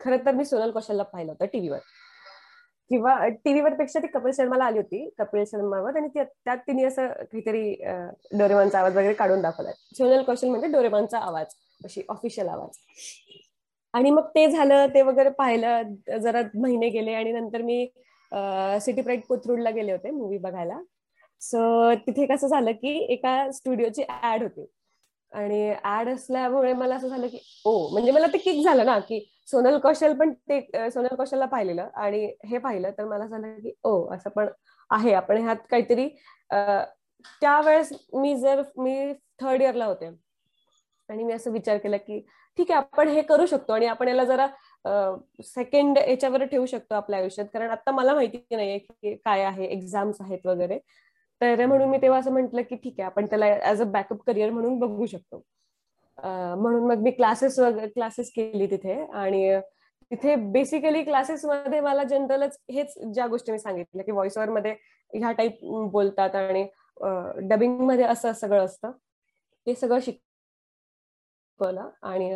[0.00, 1.78] खर तर मी सोनल कौशलला पाहिलं होतं टीव्हीवर.
[2.90, 3.14] किंवा
[3.44, 7.74] टीव्हीवर पेक्षा ती कपिल शर्माला आली होती कपिल शर्मावर आणि त्यात तिने असं काहीतरी
[8.38, 9.72] डोरेमानचा आवाज वगैरे काढून दाखवलाय.
[9.96, 12.78] सोनल कौशल म्हणजे डोरेमानचा आवाज अशी ऑफिशियल आवाज.
[13.94, 17.86] आणि मग ते झालं ते वगैरे पाहिलं जरा महिने गेले आणि नंतर मी
[18.82, 20.80] सिटी प्राईड कोथरूडला गेले होते मूवी बघायला.
[21.42, 24.66] सो तिथे कसं झालं की एका स्टुडिओची ऍड होती.
[25.34, 29.20] आणि ऍड असल्यामुळे मला असं झालं की ओ म्हणजे मला ते किक झालं ना की
[29.50, 33.94] सोनल कौशल पण ते सोनल कौशलला पाहिलेलं आणि हे पाहिलं तर मला झालं की ओ
[34.14, 34.48] असं पण
[34.90, 35.12] आहे.
[35.14, 36.08] आपण ह्यात काहीतरी
[37.42, 40.06] त्यावेळेस मी जर मी थर्ड इयरला होते
[41.08, 42.20] आणि मी असं विचार केला की
[42.58, 44.46] ठीक आहे आपण हे करू शकतो आणि आपण याला जरा
[45.44, 47.46] सेकंड याच्यावर ठेवू शकतो आपल्या आयुष्यात.
[47.52, 50.78] कारण आता मला माहिती नाहीये की काय आहे एक्झाम्स आहेत वगैरे.
[51.40, 54.50] तर म्हणून मी तेव्हा असं म्हटलं की ठीक आहे आपण त्याला ऍज अ बॅकअप करिअर
[54.50, 55.42] म्हणून बघू शकतो.
[56.56, 57.58] म्हणून मग मी क्लासेस
[57.94, 59.58] क्लासेस केली तिथे आणि
[60.10, 64.74] तिथे बेसिकली क्लासेसमध्ये मला जनरलच हेच ज्या गोष्टी मी सांगितल्या की व्हॉइस ओव्हरमध्ये
[65.12, 65.58] ह्या टाईप
[65.92, 66.66] बोलतात आणि
[67.48, 68.90] डबिंगमध्ये असं सगळं असतं.
[69.66, 72.32] ते सगळं शिकवलं आणि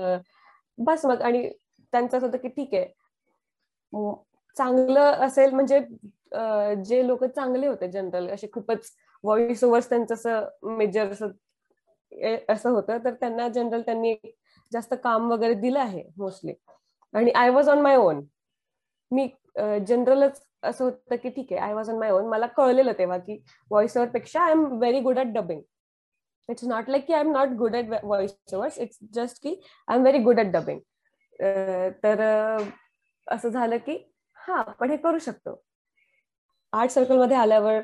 [0.78, 1.48] बस मग आणि
[1.92, 2.86] त्यांचं होतं की ठीक आहे.
[4.56, 5.80] चांगलं असेल म्हणजे
[6.84, 8.90] जे लोक चांगले होते जनरल असे खूपच
[9.24, 11.28] व्हॉइस ओव्हर्स त्यांचं असं मेजर असं
[12.48, 12.98] असं होतं.
[13.04, 14.14] तर त्यांना जनरल त्यांनी
[14.72, 16.52] जास्त काम वगैरे दिलं आहे मोस्टली
[17.14, 18.20] आणि I was on my own
[19.10, 19.28] मी
[19.86, 23.38] जनरलच असं होतं की ठीक आहे I was on my own मला कळलेलं तेव्हा की
[23.70, 25.62] voice ओव्हरपेक्षा I am very good at dubbing
[26.48, 29.96] it's not like की I am not good at voice overs it's just की I
[29.96, 30.80] am very good at dubbing
[32.02, 32.22] तर
[33.26, 33.98] असं झालं की
[34.48, 35.62] हा आपण हे करू शकतो.
[36.72, 37.80] आर्ट सर्कलमध्ये आल्यावर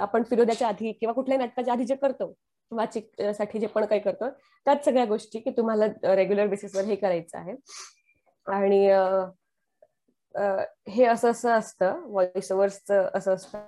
[0.00, 2.32] आपण फिरोद्याच्या आधी किंवा कुठल्याही नाटकाच्या आधी जे करतो
[2.70, 7.54] वाचिकसाठी जे पण काही करतो त्याच सगळ्या गोष्टी की तुम्हाला रेग्युलर बेसिसवर हे करायचं आहे.
[8.46, 8.86] आणि
[10.94, 13.58] हे असं असं असतं व्हॉइस ओव्हर्सचं असं असतं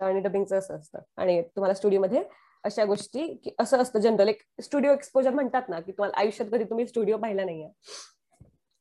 [0.00, 0.98] आणि डबिंगचं असं असतं.
[1.16, 2.22] आणि तुम्हाला स्टुडिओमध्ये
[2.64, 6.64] अशा गोष्टी की असं असतं जनरल एक स्टुडिओ एक्सपोजर म्हणतात ना की तुम्हाला आयुष्यात कधी
[6.64, 7.68] तुम्ही स्टुडिओ पाहिला नाहीये.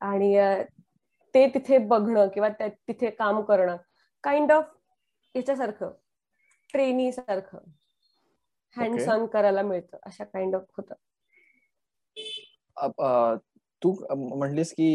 [0.02, 0.36] आणि
[1.34, 3.78] ते तिथे बघणं किंवा तिथे काम करणं
[4.24, 4.66] काइंड ऑफ
[5.36, 5.92] याच्यासारखं
[6.72, 7.58] ट्रेनी सारखं
[8.76, 10.94] हँड्स ऑन करायला मिळतं अशा काइंड ऑफ होत.
[13.82, 14.88] तू म्हणलीस की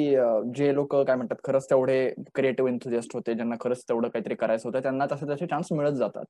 [0.55, 1.99] जे लोक काय म्हणतात खरंच तेवढे
[2.35, 6.25] क्रिएटिव्ह एन्थुजिस्ट होते ज्यांना खरंच तेवढं काहीतरी करायचं होतं त्यांना तसे तसे चान्स मिळत जातात.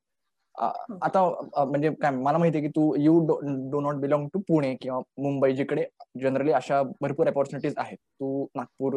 [0.54, 1.22] आता
[1.56, 5.52] म्हणजे काय मला माहिती आहे की तू you do not belong to Pune किंवा मुंबई
[5.56, 5.84] जिकडे
[6.22, 7.96] जनरली अशा भरपूर अपॉर्च्युनिटीज आहेत.
[7.96, 8.96] तू नागपूर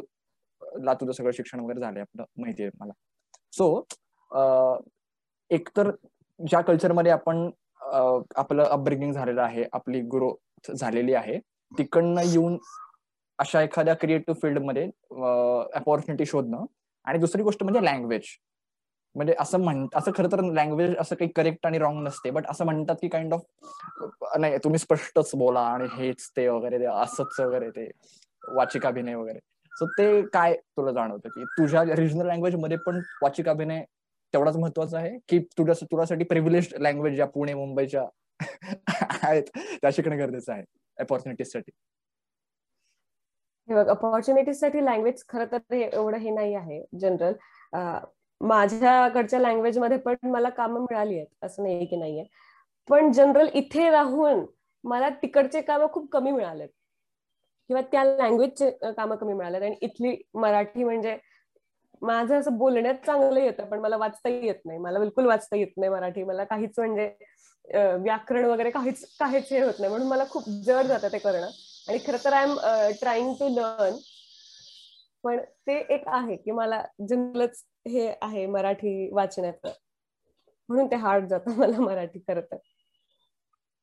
[0.83, 2.93] ला तुझं सगळं शिक्षण वगैरे झालंय आपलं माहिती आहे मला.
[3.53, 3.83] सो
[5.51, 5.91] एकतर
[6.39, 7.49] ज्या कल्चरमध्ये आपण
[7.81, 11.37] आपलं अपब्रिंगिंग झालेलं आहे आपली ग्रोथ झालेली आहे
[11.71, 12.57] तिकडनं येऊन
[13.39, 14.83] अशा एखाद्या क्रिएटिव्ह फील्डमध्ये
[15.75, 16.65] अपॉर्च्युनिटी शोधणं
[17.07, 18.27] आणि दुसरी गोष्ट म्हणजे लँग्वेज
[19.15, 22.65] म्हणजे असं म्हण असं खरं तर लँग्वेज असं काही करेक्ट आणि रॉंग नसते बट असं
[22.65, 23.41] म्हणतात की काइंड ऑफ
[24.39, 27.89] नाही तुम्ही स्पष्टच बोला आणि हेच ते वगैरे ते असंच वगैरे ते
[28.43, 29.39] वाचिकाभिनय वगैरे.
[29.71, 33.83] सो ते काय तुला जाणवतं की तुझ्या रिजनल लँग्वेजमध्ये पण वाचिकाभिनय
[34.33, 38.05] तेवढाच महत्त्वाचा आहे की तुझ्या तुझ्यासाठी प्रिव्हिलेज लँग्वेज ज्या पुणे मुंबईच्या
[39.23, 39.43] आहेत
[39.81, 40.63] त्या शिकणं गरजेचं आहे
[40.97, 41.71] अपॉर्च्युनिटीजसाठी.
[43.69, 47.33] हे बघ अपॉर्च्युनिटीजसाठी लँग्वेज खरं तर एवढं हे नाही आहे जनरल
[48.41, 52.23] माझ्याकडच्या लँग्वेजमध्ये पण मला कामं मिळाली आहेत असं नाही की नाहीये.
[52.89, 54.45] पण जनरल इथे राहून
[54.83, 56.69] मला तिकडचे कामं खूप कमी मिळालेत.
[57.69, 59.61] किंवा त्या लँग्वेजचे कामं कमी मिळालेत.
[59.61, 61.17] आणि इथली मराठी म्हणजे
[62.01, 64.79] माझं असं बोलण्यात चांगलं येतं पण मला वाचता येत नाही.
[64.79, 66.23] मला बिलकुल वाचता येत नाही मराठी.
[66.23, 67.09] मला काहीच म्हणजे
[67.97, 69.89] व्याकरण वगैरे काहीच काहीच हे होत नाही.
[69.89, 71.47] म्हणून मला खूप जड जातं ते करणं.
[71.89, 72.55] आणि खरं तर I am
[73.01, 73.95] trying to learn
[75.25, 79.71] पण ते एक आहे की मला जनरलच हे आहे मराठी वाचण्याचं.
[80.69, 82.57] म्हणून ते हार्ड जातं मला मराठी खरं तर.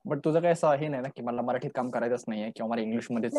[0.04, 2.82] बट तुझं काय असं हे नाही ना की मला मराठीत काम करायचंच नाहीये किंवा मला
[2.82, 3.30] इंग्लिशमध्ये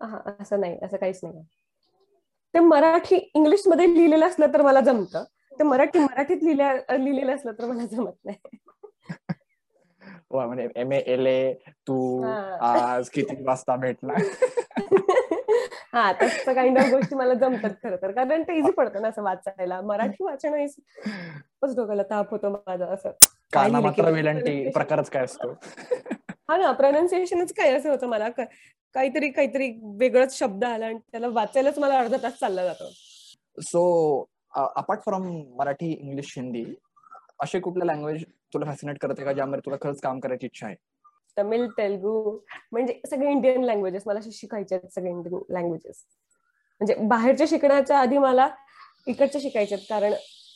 [0.00, 1.42] हा असं नाही असं काहीच नाही.
[2.54, 5.24] ते मराठी इंग्लिशमध्ये लिहिलेलं असलं तर मला जमतं.
[5.58, 8.56] ते मराठी मराठीत लिहिल्या लिहिलेलं असलं तर मला जमत नाही.
[10.32, 11.52] म्हणजे एम एल ए
[11.86, 12.22] तू
[12.60, 14.22] आज किती वाजता भेटणार
[15.92, 18.10] हा तसं काही ना गोष्टी मला जमतात खरं तर.
[18.10, 19.80] कारण ते इझी पडतं ना असं वाचायला.
[19.80, 20.66] मराठी वाचणं
[21.62, 23.10] बस डोक्याला ताप होतो माझं असं.
[24.70, 25.52] प्रकारच काय असतो?
[26.48, 28.28] हा ना प्रोनाऊन्सिएशनच काय असं होतं मला.
[28.94, 32.90] काहीतरी काहीतरी वेगळाच शब्द आला आणि त्याला वाचायलाच मला अर्धा तास चालला जातो.
[33.62, 34.24] So
[34.54, 35.26] apart from
[35.58, 36.64] Marathi English Hindi
[37.40, 38.24] असे कुठल्या लँग्वेज
[38.54, 40.76] तुला फॅसिनेट करते का ज्यामध्ये तुला खरंच काम करायची इच्छा आहे?
[41.36, 42.12] तमिळ तेलगू
[42.72, 46.04] म्हणजे सगळे इंडियन लँग्वेजेस मला शिकायचे आहेत सगळे इंडियन लँग्वेजेस
[46.80, 48.48] म्हणजे बाहेरच्या शिकण्याच्या आधी मला
[49.06, 50.12] इकडच्या शिकायचे कारण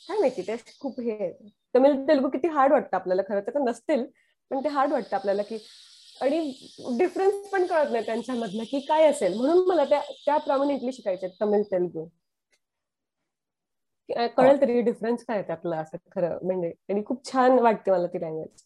[0.07, 1.31] काय माहिती ते खूप हे
[1.75, 3.21] तमिळ तेलगू किती हार्ड वाटतं आपल्याला.
[3.29, 4.05] खरं तर नसतील
[4.51, 5.57] पण ते हार्ड वाटतं आपल्याला की
[6.21, 6.39] आणि
[6.97, 9.33] डिफरन्स पण कळत नाही त्यांच्यामधलं की काय असेल.
[9.37, 12.05] म्हणून मला त्या त्या प्रॉमिनेंटली शिकायचे तमिळ तेलगू.
[14.37, 16.37] कळेल तरी डिफरन्स काय त्यातलं असं खरं.
[16.43, 18.63] म्हणजे आणि खूप छान वाटते मला ती लँग्वेज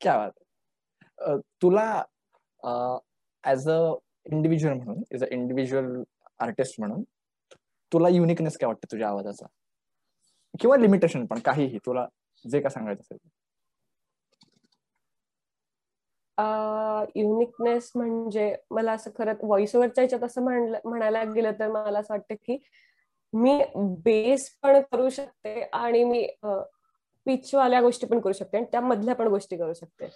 [0.00, 2.02] क्या बात तुला
[3.44, 3.78] ऍज अ
[4.32, 6.02] इंडिव्हिज्युअल म्हणून एज अ इंडिव्हिज्युअल
[6.40, 7.02] आर्टिस्ट म्हणून
[7.92, 9.46] तुला युनिकनेस काय वाटतं तुझ्या आवाजाचा?
[10.60, 12.06] किंवा लिमिटेशन पण काहीही तुला
[12.44, 13.18] जे काय सांगायचं असेल.
[17.16, 20.42] युनिकनेस म्हणजे मला असं खरं व्हॉइस ओव्हरच्या याच्यात असं
[20.84, 22.58] म्हणायला गेलं तर मला असं वाटतं की
[23.32, 23.58] मी
[24.04, 26.26] बेस पण करू शकते आणि मी
[27.26, 30.08] पिच वाल्या गोष्टी पण करू शकते आणि त्यामधल्या पण गोष्टी करू शकते.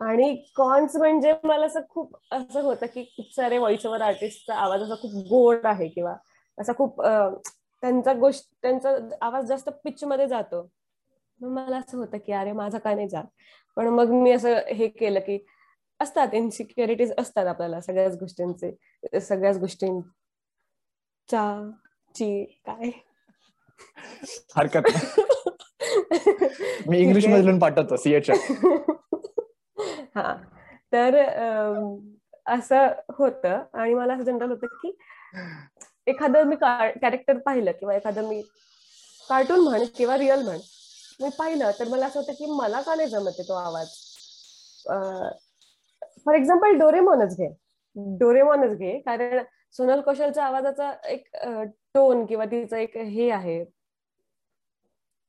[0.00, 4.82] आणि कॉन्स म्हणजे मला असं खूप असं होतं की खूप सारे व्हॉइस ओव्हर आर्टिस्टचा आवाज
[4.82, 6.14] असा खूप गोड आहे किंवा
[6.58, 10.62] असा खूप त्यांचा गोष्ट त्यांचा आवाज जास्त पिच मध्ये जातो.
[11.40, 13.24] मग मला असं होतं की अरे माझा का नाही जात?
[13.76, 15.38] पण मग मी असं हे केलं की
[16.00, 21.42] असतात इन्सिक्युरिटीज असतात आपल्याला सगळ्याच गोष्टींचे सगळ्याच गोष्टींचा
[22.14, 22.90] ची काय?
[24.56, 24.90] हरकत
[26.88, 28.30] मी इंग्लिश मधून पाठवतो सीएच
[30.16, 30.34] हा.
[30.92, 31.16] तर
[32.46, 32.86] असं
[33.18, 34.96] होतं आणि मला असं जनरल होतं की
[36.06, 38.40] एखादं मी कॅरेक्टर पाहिलं किंवा एखादं मी
[39.28, 40.58] कार्टून म्हण किंवा रिअल म्हण
[41.20, 43.86] मी पाहिलं तर मला असं होतं की मला का नाही जमत तो आवाज?
[46.26, 47.48] फॉर एक्झाम्पल डोरेमॉनच घे.
[48.18, 49.38] डोरेमॉनच घे कारण
[49.72, 51.28] सोनल कौशलच्या आवाजाचा एक
[51.94, 53.64] टोन किंवा तिचं एक हे आहे.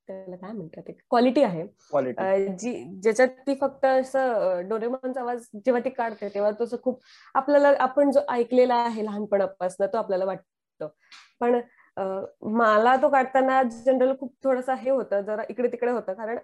[0.10, 1.64] त्याला काय म्हणतात क्वालिटी आहे.
[2.56, 7.00] जी ज्याच्यात ती फक्त असं डोरेमॉनचा आवाज जेव्हा ती काढते तेव्हा तो खूप
[7.36, 10.88] आपल्याला आपण जो ऐकलेला आहे लहानपणापासून तो आपल्याला वाटतो.
[11.42, 11.60] पण
[12.54, 16.38] मला तो काढताना जनरल खूप थोडंसं हे होतं जरा इकडे तिकडे होतं कारण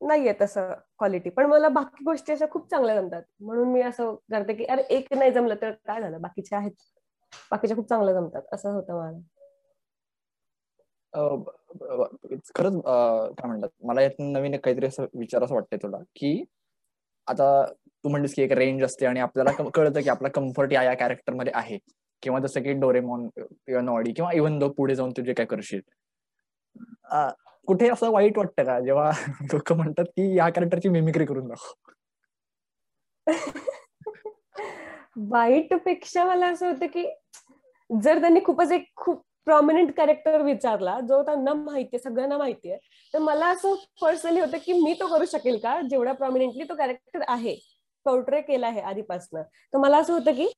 [0.00, 3.22] नाहीये तसं क्वालिटी पण मला बाकी गोष्टी अशा खूप चांगल्या जमतात.
[3.40, 6.20] म्हणून मी असं करते की अरे एक नाही जमलं तर काय झालं?
[6.20, 6.72] बाकीचे आहेत
[7.50, 8.42] बाकीच्या खूप चांगलं जमतात.
[8.52, 9.18] असं होतं मला.
[11.12, 16.42] खरंच काय म्हणतात मला यात नवीन काहीतरी असं विचार असं वाटतंय तुला की
[17.28, 17.64] आता
[18.04, 21.52] तू म्हणलीस की एक रेंज असते आणि आपल्याला कळतं की आपला कम्फर्ट या या कॅरेक्टरमध्ये
[21.56, 21.78] आहे.
[22.22, 25.80] किंवा जसं की डोरेमॉन किंवा नॉडी किंवा इव्हन दो पुढे जाऊन तुझे काय करशील.
[27.68, 28.78] कुठे असं वाईट वाटतं का?
[28.80, 29.10] जेव्हा
[29.54, 31.90] लोक म्हणतात की या कॅरेक्टरची मिमिक्री करून दाखव.
[35.30, 37.06] वाईटपेक्षा मला असं होतं की
[37.90, 42.76] जर त्यांनी खूपच एक खूप प्रॉमिनंट कॅरेक्टर विचारला जो त्यांना माहितीये सगळ्यांना माहितीये
[43.14, 45.80] तर मला असं पर्सनली होतं की मी तो करू शकेल का?
[45.90, 47.54] जेवढा प्रॉमिनंटली तो कॅरेक्टर आहे
[48.06, 49.42] पोर्ट्रे केला आहे आधीपासनं.
[49.42, 50.48] तर मला असं होतं की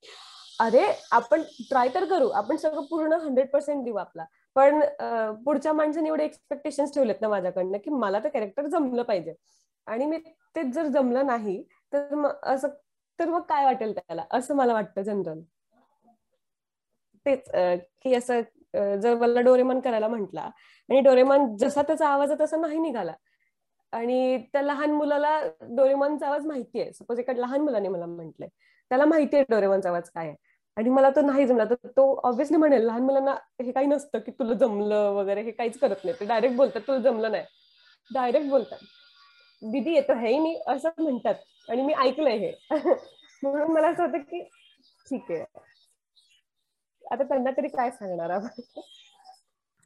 [0.61, 4.25] अरे आपण ट्राय तर करू आपण सगळं पूर्ण हंड्रेड पर्सेंट देऊ आपला.
[4.57, 4.81] पण
[5.45, 9.35] पुढच्या माणसाने एवढे एक्सपेक्टेशन ठेवलेत ना माझ्याकडनं की मला तर कॅरेक्टर जमलं पाहिजे.
[9.87, 10.19] आणि मी
[10.57, 12.69] ते जर जमलं नाही तर मग असं
[13.19, 14.25] तर मग काय वाटेल त्याला?
[14.33, 15.41] असं मला वाटतं जनरल
[17.27, 17.51] तेच
[18.03, 18.41] की असं
[18.75, 23.13] जर मला डोरेमन करायला म्हटला आणि डोरेमन जसा त्याचा आवाज आहे तसा नाही निघाला.
[23.93, 26.93] आणि त्या लहान मुलाला डोरेमॉनचा आवाज माहितीये.
[26.93, 28.49] सपोज एका लहान मुलाने मला म्हटलंय.
[28.91, 30.37] त्याला माहितीये डोरेमॉनचा आवाज काय आहे.
[30.77, 31.65] आणि मला तो नाही जमला.
[31.65, 35.79] तर तो ऑब्व्हियसली म्हणेल लहान मुलांना हे काही नसतं की तुला जमलं वगैरे हे काहीच
[35.79, 36.17] करत नाही.
[36.21, 37.45] ते डायरेक्ट बोलतात तुला जमलं नाही.
[38.15, 38.79] डायरेक्ट बोलतात.
[39.63, 40.61] दिदी येतो हे मी.
[40.67, 41.35] असं म्हणतात.
[41.69, 42.53] आणि मी ऐकलंय हे.
[43.43, 44.43] म्हणून मला असं होतं की
[45.11, 45.45] ठीक आहे.
[47.11, 48.61] आता त्यांना तरी काय सांगणार आपण?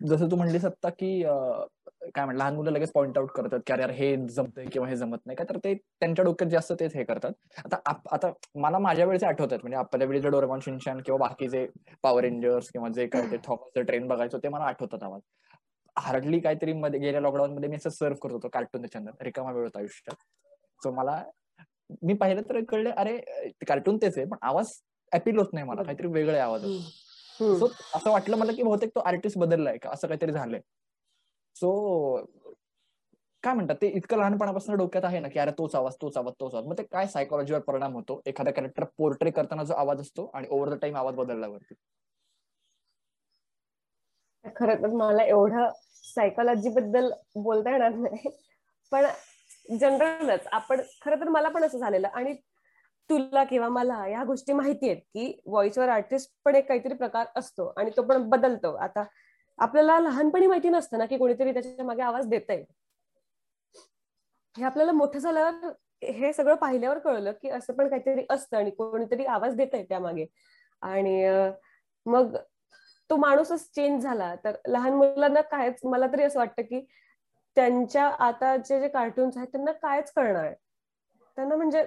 [0.00, 3.92] जसं तू म्हणलीस आता की काय म्हणलं लहान मुलं लगेच पॉइंट आउट करतात की अरे
[3.94, 5.36] हे जमतंय किंवा हे जमत नाही.
[5.36, 7.32] का तर ते त्यांच्या डोक्यात जास्त तेच हे करतात.
[7.64, 7.76] आता
[8.14, 9.58] आता मला माझ्या वेळेचे आठवतात.
[9.62, 11.66] म्हणजे आपल्या वेळेचे डोरेमॉन शिनशान किंवा बाकीचे
[12.02, 15.20] पॉवर रेंजर्स किंवा जे काय ते थॉमसचं ट्रेन बघायचो ते मला आठवतात आवाज
[15.96, 19.64] हार्डली काहीतरी मध्ये गेल्या लॉकडाऊन मध्ये मी असं सर्व करत होतो कार्टून त्याच्यानंतर रिकामा वेळ
[19.64, 20.16] होता आयुष्यात.
[20.82, 21.22] सो मला
[22.02, 23.16] मी पाहिलं तर कळले अरे
[23.68, 24.72] कार्टून तेच आहे पण आवाज
[25.12, 25.82] अपील होत नाही मला.
[25.82, 26.64] काहीतरी वेगळे आवाज
[27.40, 29.90] सो असं वाटलं मला की बहुतेक तो आर्टिस्ट बदललाय का?
[29.90, 30.60] असं काहीतरी झालंय.
[31.56, 31.70] सो
[33.44, 36.54] काय म्हणतात ते इतकं लहानपणापासून डोक्यात आहे ना की अरे तोच आवाज तोच आवाज तोच
[36.54, 36.66] आवाज.
[36.66, 38.20] मग ते काय सायकोलॉजीवर परिणाम होतो?
[38.26, 41.74] एखादा कॅरेक्टर पोर्ट्रे करताना जो आवाज असतो आणि ओव्हर द टाइम आवाज बदलल्यावरती.
[44.56, 45.70] खरं तर मला एवढं
[46.04, 48.30] सायकोलॉजी बद्दल बोलता येणार नाही.
[48.92, 49.06] पण
[49.78, 52.08] जनरलच आपण खरं तर मला पण असं झालेलं.
[52.08, 52.34] आणि
[53.10, 57.66] तुला किंवा मला या गोष्टी माहिती आहेत की व्हॉइसवर आर्टिस्ट पण एक काहीतरी प्रकार असतो
[57.76, 58.72] आणि तो पण बदलतो.
[58.74, 59.04] आता
[59.58, 62.64] आपल्याला लहानपणी माहिती नसतं ना की कोणीतरी त्याच्यामागे आवाज देत आहे
[64.56, 65.70] हे आपल्याला मोठं झाल्यावर
[66.02, 70.26] हे सगळं पाहिल्यावर कळलं की असं पण काहीतरी असतं आणि कोणीतरी आवाज देत आहे त्यामागे.
[70.82, 71.24] आणि
[72.06, 72.36] मग
[73.10, 74.34] तो माणूसच चेंज झाला.
[74.44, 76.80] तर लहान मुलांना कायच मला तरी असं वाटतं की
[77.56, 80.52] त्यांच्या आताचे जे कार्टून्स आहेत त्यांना कायच कळणार.
[81.36, 81.84] त्यांना म्हणजे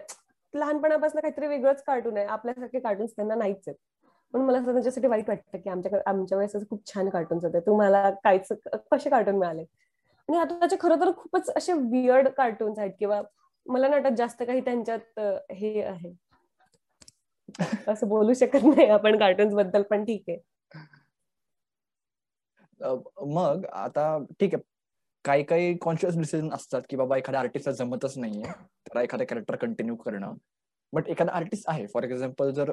[0.53, 2.25] लहानपणापासून काहीतरी वेगळंच कार्टून आहे.
[2.27, 3.75] आपल्यासारखे कार्टून्स त्यांना नाहीच आहेत.
[4.33, 7.59] पण मला त्यांच्यासाठी वाईट वाटतं की आमच्या आमच्या वेळेस खूप छान कार्टून्स होते.
[7.59, 8.47] तुम्हाला काहीच
[8.91, 9.61] कसे कार्टून मिळाले?
[10.29, 13.21] आणि आताचे खरं तर खूपच असे वियर्ड कार्टून्स आहेत किंवा
[13.65, 15.19] मला नाही वाटत जास्त काही त्यांच्यात
[15.51, 16.13] हे आहे.
[17.87, 20.37] असं बोलू शकत नाही आपण कार्टून्सबद्दल पण ठीक आहे.
[23.25, 24.63] मग आता ठीक आहे.
[25.27, 29.95] काही काही कॉन्शियस डिसिजन असतात की बाबा एखाद्या आर्टिस्टला जमतच नाहीये त्याला एखादा कॅरेक्टर कंटिन्यू
[29.95, 30.33] करणं.
[30.93, 32.71] बट एखादा आर्टिस्ट आहे फॉर एक्झाम्पल जर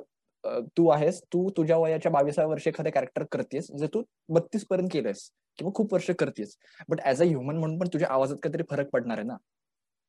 [0.76, 4.02] तू आहेस तू तुझ्या वयाच्या बावीसाव्या वर्षी एखादं कॅरेक्टर करतेस जे तू
[4.34, 6.56] बत्तीस पर्यंत केलंस किंवा खूप वर्ष करतेस.
[6.88, 9.36] बट ऍज अ ह्युमन म्हणून पण तुझ्या आवाजात काहीतरी फरक पडणार आहे ना.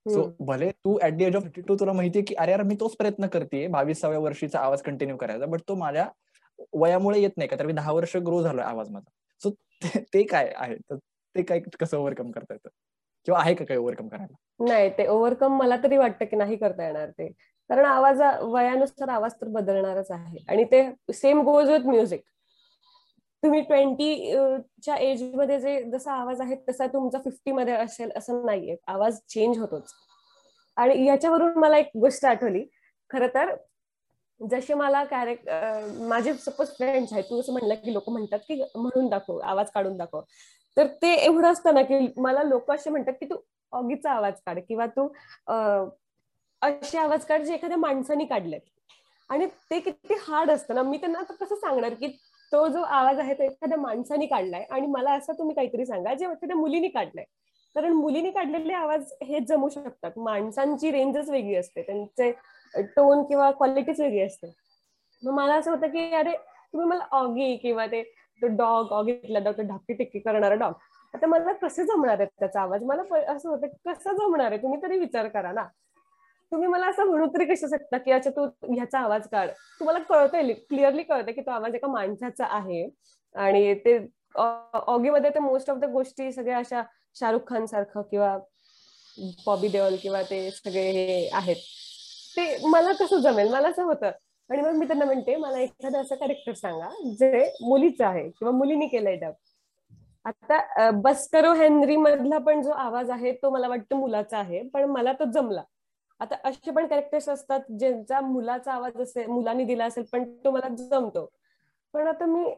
[0.06, 2.76] सो भले तू at the age of fifty two तुला माहितीये की अरे यार मी
[2.80, 5.46] तोच प्रयत्न करते बावीसाव्या वर्षीचा आवाज कंटिन्यू करायचा.
[5.46, 6.08] बट तो माझ्या
[6.74, 9.10] वयामुळे येत नाही का तर मी दहा वर्ष ग्रो झालोय आवाज माझा.
[9.42, 9.50] सो
[10.14, 10.76] ते काय आहे?
[10.76, 10.96] तर
[11.36, 12.70] ते काय कसं ओव्हरकम करता येतं?
[13.28, 14.36] किंवा आहे का काही ओव्हरकम करायला?
[14.68, 17.28] नाही ते ओव्हरकम मला तरी वाटतं की नाही करता येणार ते.
[17.70, 20.44] कारण आवाज वयानुसार आवाज तर बदलणारच आहे.
[20.50, 22.22] आणि ते सेम गोज विथ म्युझिक
[23.44, 24.16] तुम्ही ट्वेंटी
[24.84, 28.76] च्या एजमध्ये जे जसा आवाज आहे तसा तुमचा फिफ्टी मध्ये असेल असं नाहीये.
[28.88, 29.92] आवाज चेंज होतोच.
[30.78, 32.66] आणि याच्यावरून मला एक गोष्ट आठवली.
[33.12, 33.56] खर तर
[34.42, 35.50] जसे मला कॅरेक्ट
[36.08, 37.24] माझे सपोज फ्रेंड्स आहेत.
[37.24, 40.22] तू असं म्हणलं की लोक म्हणतात की म्हणून दाखव आवाज काढून दाखव.
[40.78, 43.36] तर ते एवढं असतं ना की मला लोक असे म्हणतात की तू
[43.74, 45.08] ऑगीचा आवाज काढ किंवा तू
[46.62, 48.62] असे आवाज काढ जे एखाद्या माणसाने काढलेत.
[49.30, 50.82] आणि ते किती हार्ड असतं ना.
[50.84, 52.08] मी त्यांना आता कसं सांगणार की
[52.52, 56.26] तो जो आवाज आहे तो एखाद्या माणसाने काढलाय आणि मला असं तुम्ही काहीतरी सांगा जे
[56.26, 57.26] एखाद्या मुलीने काढलाय.
[57.76, 60.12] कारण मुलीने काढलेले आवाज हे जमू शकतात.
[60.18, 61.82] माणसांची रेंजच वेगळी असते.
[61.82, 62.32] त्यांचे
[62.96, 64.54] टोन किंवा क्वालिटीच वेगळी असते.
[65.24, 68.02] मग मला असं होतं की अरे तुम्ही मला ऑगी किंवा ते
[68.42, 70.74] तो डॉग ऑगीतला डॉग ढाकी टिक्की करणारा डॉग
[71.14, 72.84] आता मला कसे जमणार आहे त्याचा आवाज?
[72.84, 73.02] मला
[73.34, 74.62] असं होतं कसं जमणार आहे?
[74.62, 75.64] तुम्ही तरी विचार करा ना.
[76.52, 79.50] तुम्ही मला असं म्हणू तरी कसं शकता की अच्छा तू ह्याचा आवाज काढ.
[79.80, 82.88] तुम्हाला कळतंय क्लिअरली कळतंय की तो आवाज एका माणसाचा आहे.
[83.36, 83.98] आणि ते
[84.36, 86.82] ऑगीमध्ये ते मोस्ट ऑफ द गोष्टी सगळ्या अशा
[87.16, 88.38] शाहरुख खान सारखं किंवा
[89.46, 91.56] बॉबी देओल किंवा ते सगळे हे आहेत.
[92.38, 93.52] ते मला कसं जमेल?
[93.54, 94.12] मला असं होतं.
[94.50, 98.88] आणि मग मी त्यांना म्हणते मला एखादं असं कॅरेक्टर सांगा जे मुलीचं आहे किंवा मुलीने
[98.88, 99.34] केलंय डब.
[100.26, 105.14] आता बस्करो हेनरी मधला पण जो आवाज आहे तो मला वाटतं मुलाचा आहे पण मला
[105.14, 105.64] तो जमला.
[106.20, 110.68] आता असे पण कॅरेक्टर्स असतात ज्यांचा मुलाचा आवाज असेल मुलांनी दिला असेल पण तो मला
[110.76, 111.26] जमतो.
[111.94, 112.54] पण आता मी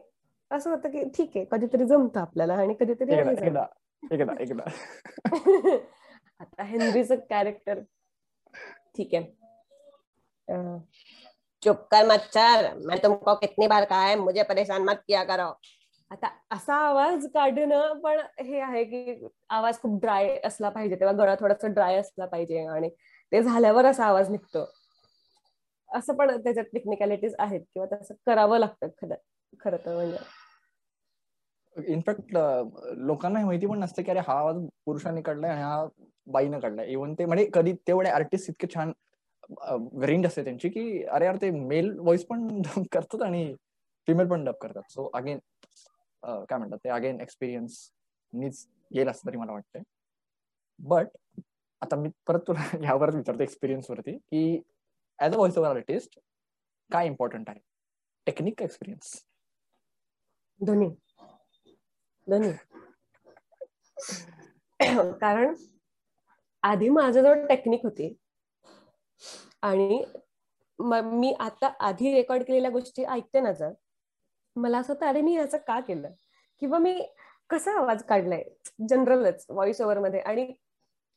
[0.50, 3.10] असं होतं की ठीक आहे कधीतरी जमतं आपल्याला आणि कधीतरी
[6.40, 7.80] आता हेनरीचं कॅरेक्टर
[8.96, 9.24] ठीक आहे.
[11.62, 15.52] चुप कर मच्छर मैं तुमको कितनी बार कहा है मुझे परेशान मत किया करो।
[16.10, 21.34] आता असा आवाज काढणं पण हे आहे की आवाज खूप ड्राय असला पाहिजे तेव्हा गळा
[21.40, 22.88] थोडासा ड्राय असला पाहिजे आणि
[23.32, 24.64] ते झाल्यावर असा आवाज निघतो.
[25.90, 29.14] असं पण त्याच्यात टेक्निकॅलिटीज आहेत किंवा तसं करावं लागतं खरं
[29.60, 30.18] खरं तर म्हणजे.
[31.76, 32.36] इनफॅक्ट
[32.98, 35.86] लोकांना माहिती पण नसते की अरे हा आवाज पुरुषांनी काढलाय आणि हा
[36.26, 36.86] बाईनं काढलाय.
[36.86, 38.92] इव्हन ते म्हणजे कधी तेवढे आर्टिस्ट इतके छान
[39.50, 43.54] रेंज असते त्यांची की अरे यार ते मेल व्हॉइस पण डब करतात आणि
[44.08, 44.82] फिमेल पण डब करतात.
[44.90, 45.38] सो अगेन
[46.22, 47.78] काय म्हणतात ते अगेन एक्सपिरियन्स
[48.32, 49.82] नीच येईल असं तरी मला वाटतंय.
[50.80, 51.08] बट
[51.82, 52.60] आता मी परत तुला
[52.94, 54.60] यावरच विचारतो एक्सपिरियन्स वरती की
[55.18, 56.18] as a voice over artist
[56.90, 57.60] काय इम्पॉर्टंट आहे?
[58.26, 59.12] टेक्निक का एक्सपिरियन्स
[60.60, 60.88] दोन्ही
[62.26, 62.52] दोन्ही
[65.20, 65.54] कारण
[66.62, 68.14] आधी माझ्याजवळ टेक्निक होती.
[69.62, 70.04] आणि
[70.80, 73.72] मी आता आधी रेकॉर्ड केलेल्या गोष्टी ऐकते ना जर
[74.56, 76.10] मला असं होतं अरे मी याचं का केलं?
[76.62, 77.00] किंवा मी
[77.50, 78.42] कसा आवाज काढलाय?
[78.88, 80.20] जनरलच व्हॉइस ओव्हरमध्ये.
[80.20, 80.52] आणि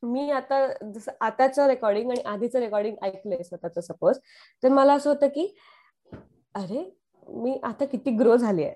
[0.04, 4.20] मी आता जसं आताचं रेकॉर्डिंग आणि आधीचं रेकॉर्डिंग ऐकलंय स्वतःच सपोज
[4.64, 5.46] तर मला असं होतं की
[6.56, 6.84] अरे
[7.28, 8.76] मी आता किती ग्रो झाली आहे.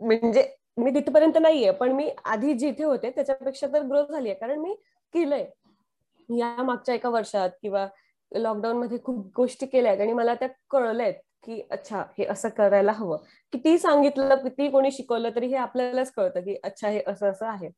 [0.00, 4.38] म्हणजे मी तिथपर्यंत नाहीये पण मी आधी जिथे होते त्याच्यापेक्षा तर ग्रो झाली आहे.
[4.38, 4.74] कारण मी
[5.14, 5.46] केलंय.
[6.28, 7.86] या मागच्या एका वर्षात किंवा
[8.32, 11.12] लॉकडाऊन मध्ये खूप गोष्टी केल्या आहेत आणि मला त्या कळल्यात
[11.44, 13.16] की अच्छा हे असं करायला हवं.
[13.52, 17.68] किती सांगितलं किती कोणी शिकवलं तरी हे आपल्यालाच कळतं की अच्छा हे असं असं आहे.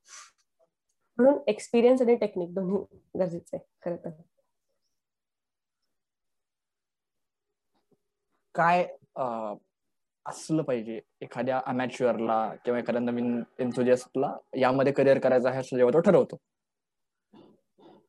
[1.19, 2.79] म्हणून एक्सपिरियन्स आणि टेक्निक दोन्ही
[3.19, 4.11] गरजेचे आहे खरं तर.
[8.55, 8.87] काय
[10.27, 16.01] असलं पाहिजे एखाद्या अमॅच्युअरला किंवा एखाद्या नवीन एन्थोजिस्टला यामध्ये करिअर करायचं आहे असं जेव्हा तो
[16.01, 16.37] ठरवतो?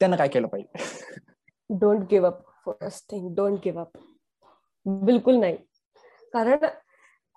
[0.02, 0.74] त्यानं काय केलं पाहिजे?
[1.80, 3.98] Don't give up first thing don't give up
[4.86, 5.56] बिलकुल नाही.
[6.34, 6.66] कारण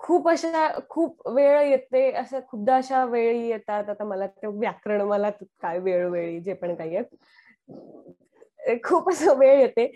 [0.00, 3.88] खूप अशा खूप वेळ येते अशा खूपदा अशा वेळी येतात.
[3.90, 9.86] आता मला ते व्याकरण मला काय वेळोवेळी जे पण काही आहे खूप असं वेळ येते.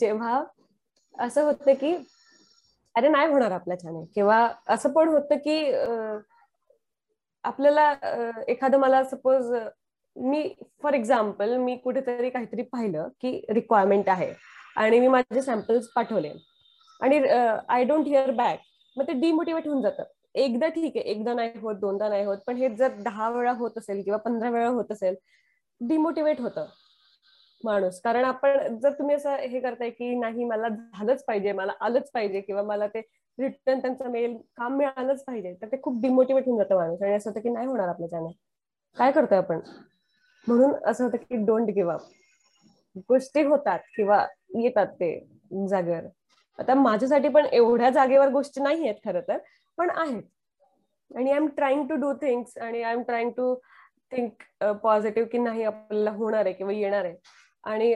[0.00, 0.42] जेव्हा
[1.14, 1.94] असं होतं की
[2.94, 5.58] अरे नाही होणार आपल्या छान किंवा असं पण होतं की
[7.44, 7.92] आपल्याला
[8.48, 9.52] एखादं मला सपोज
[10.16, 10.42] मी
[10.82, 14.32] फॉर एक्झाम्पल मी कुठेतरी काहीतरी पाहिलं की रिक्वायरमेंट आहे.
[14.76, 16.32] आणि मी माझे सॅम्पल्स पाठवले.
[17.00, 17.18] आणि
[17.68, 18.58] आय डोंट हिअर बॅक
[18.96, 20.04] मग ते डिमोटिवेट होऊन जातं.
[20.34, 23.78] एकदा ठीक आहे एकदा नाही होत दोनदा नाही होत पण हे जर दहा वेळा होत
[23.78, 25.14] असेल किंवा पंधरा वेळा होत असेल
[25.80, 26.66] डिमोटिवेट होतं
[27.64, 28.00] माणूस.
[28.04, 32.40] कारण आपण जर तुम्ही असं हे करताय की नाही मला झालंच पाहिजे मला आलंच पाहिजे
[32.40, 33.00] किंवा मला ते
[33.38, 37.02] रिटर्न त्यांचा मेल काम मिळालंच पाहिजे तर ते खूप डिमोटिवेट होऊन जातं माणूस.
[37.02, 38.28] आणि असं होतं की नाही होणार आपल्या
[38.96, 39.60] काय करतोय आपण?
[40.46, 42.00] म्हणून असं होतं की डोंट गिव्ह अप
[43.08, 44.24] गोष्टी होतात किंवा
[44.56, 45.18] येतात ते
[45.68, 46.06] जागेवर.
[46.58, 49.38] आता माझ्यासाठी पण एवढ्या जागेवर गोष्टी नाही आहेत खरं तर
[49.78, 50.22] पण आहेत.
[51.10, 53.54] आणि I am trying to do things आणि I am trying to
[54.12, 54.42] think
[54.82, 57.14] positive की नाही आपल्याला होणार आहे किंवा येणार आहे.
[57.64, 57.94] आणि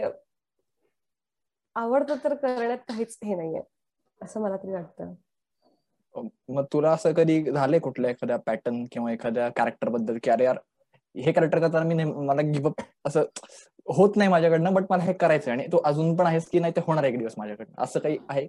[1.76, 3.60] आवडतं तर करण्यात काहीच हे नाहीये
[4.20, 5.14] असं मला तरी वाटतं.
[6.48, 10.58] मग तुला असं कधी झालंय कुठल्या एखाद्या पॅटर्न किंवा एखाद्या कॅरेक्टरबद्दल की अरे यार
[11.24, 13.24] हे कॅरेक्टर करताना मी मला गिव्हअप असं
[13.86, 16.80] होत नाही माझ्याकडनं बट मला हे करायचंय आणि तो अजून पण आहेस की नाही ते
[16.86, 17.82] होणार एक दिवस माझ्याकडनं.
[17.82, 18.46] असं काही आहे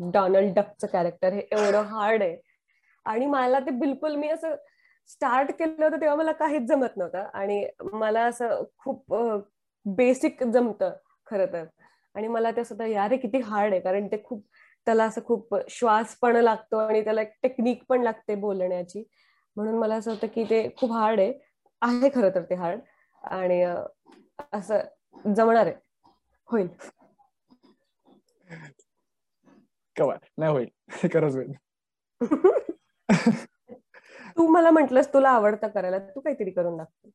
[0.00, 2.36] डॉनल्ड डकचं कॅरेक्टर हे एवढं हार्ड आहे.
[3.04, 4.54] आणि मला ते बिलकुल मी असं
[5.08, 7.24] स्टार्ट केलं होतं तेव्हा मला काहीच जमत नव्हतं.
[7.34, 9.14] आणि मला असं खूप
[9.86, 10.92] बेसिक जमतं
[11.26, 11.64] खरं तर.
[12.14, 13.80] आणि मला ते असं यार किती हार्ड आहे.
[13.80, 14.44] कारण ते खूप
[14.86, 19.04] त्याला असं खूप श्वास पण लागतो आणि त्याला एक टेक्निक पण लागते बोलण्याची.
[19.58, 21.32] म्हणून मला असं होतं की ते खूप हार्ड आहे.
[21.82, 22.80] आहे खरं तर ते हार्ड
[23.22, 23.62] आणि
[24.52, 24.80] असं
[25.34, 25.74] जमणार आहे.
[26.48, 26.68] होईल.
[30.38, 30.68] नाही होईल.
[31.12, 31.52] खरंच होईल.
[34.36, 35.98] तू मला म्हंटलस तुला आवडतं करायला.
[35.98, 37.08] तू काहीतरी करून दाखव.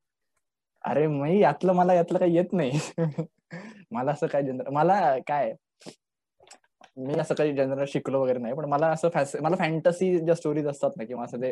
[0.85, 2.79] अरे मी यातलं मला यातलं काही येत नाही.
[3.91, 5.53] मला असं काय जनरल मला काय
[6.97, 9.09] मी असं काही जनरल शिकलो वगैरे नाही पण मला असं
[9.41, 11.51] मला फॅन्टसी ज्या स्टोरीज असतात ना किंवा असं ते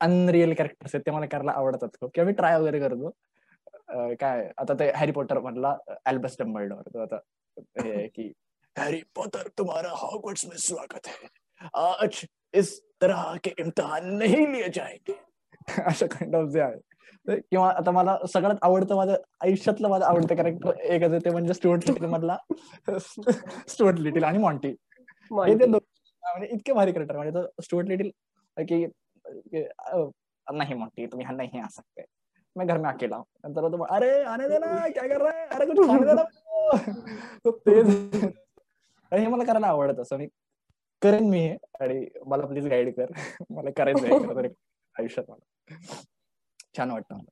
[0.00, 2.10] अनरिअल कॅरेक्टर्स आहेत ते मला करायला आवडतात खूप.
[2.14, 3.10] किंवा मी ट्राय वगैरे करतो.
[4.20, 5.76] काय आता ते हॅरी पॉटर मधला
[6.06, 7.16] अल्बस डंबल्डोर तो आता
[7.82, 8.32] हे की
[8.76, 11.28] हॅरी पॉटर तुम्हारा हॉगवर्ट्स में स्वागत है.
[11.74, 12.24] आज
[12.54, 15.14] इस तरह के इम्तिहान नहीं लिए जाएंगे.
[15.86, 17.40] असं काइंड ऑफ जे आहे.
[17.40, 22.06] किंवा आता मला सगळ्यात आवडतं माझं आयुष्यातलं माझं आवडतं कॅरेक्टर एकच ते म्हणजे स्टुअर्ट लिटिल
[22.06, 22.36] मधला.
[23.68, 24.74] स्टुअर्ट लिटिल आणि मॉन्टी
[25.30, 28.10] म्हणजे इतके भारी कॅरेक्टर म्हणजे स्टुअर्ट लिटिल
[28.56, 28.84] की
[30.46, 32.04] नहीं मॉन्टी तुम्ही हा नहीं आ सकते
[32.56, 35.46] मैं घर में अकेला हूँ नंतर तो अरे आने देना क्या कर रहा है?
[35.46, 36.22] अरे कुछ खाने देना
[37.44, 37.50] तो.
[37.50, 37.88] तेज
[39.12, 40.00] हे मला करायला आवडत.
[40.00, 40.26] असं मी
[41.02, 43.06] करेन मी हे आणि मला प्लीज गाईड कर.
[43.50, 44.40] मला करायचं
[44.94, 45.44] आयुष्यात मला.
[46.76, 47.30] छान वाटतं मला.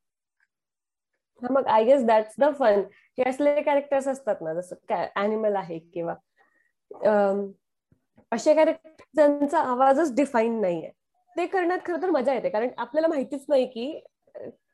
[1.42, 2.80] मग I guess that's the fun
[3.18, 6.14] हे असलेले कॅरेक्टर्स असतात ना जसं अॅनिमल आहे किंवा
[8.32, 10.90] असे कॅरेक्टर ज्यांचा आवाजच डिफाईन नाहीये.
[11.36, 13.92] ते करण्यात खरं तर मजा येते कारण आपल्याला माहितीच नाही की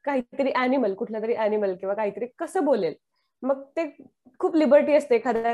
[0.04, 2.94] काहीतरी अॅनिमल कुठल्या तरी अॅनिमल किंवा काहीतरी कसं बोलेल.
[3.42, 3.84] मग ते
[4.40, 5.52] खूप लिबर्टी असते एखाद्या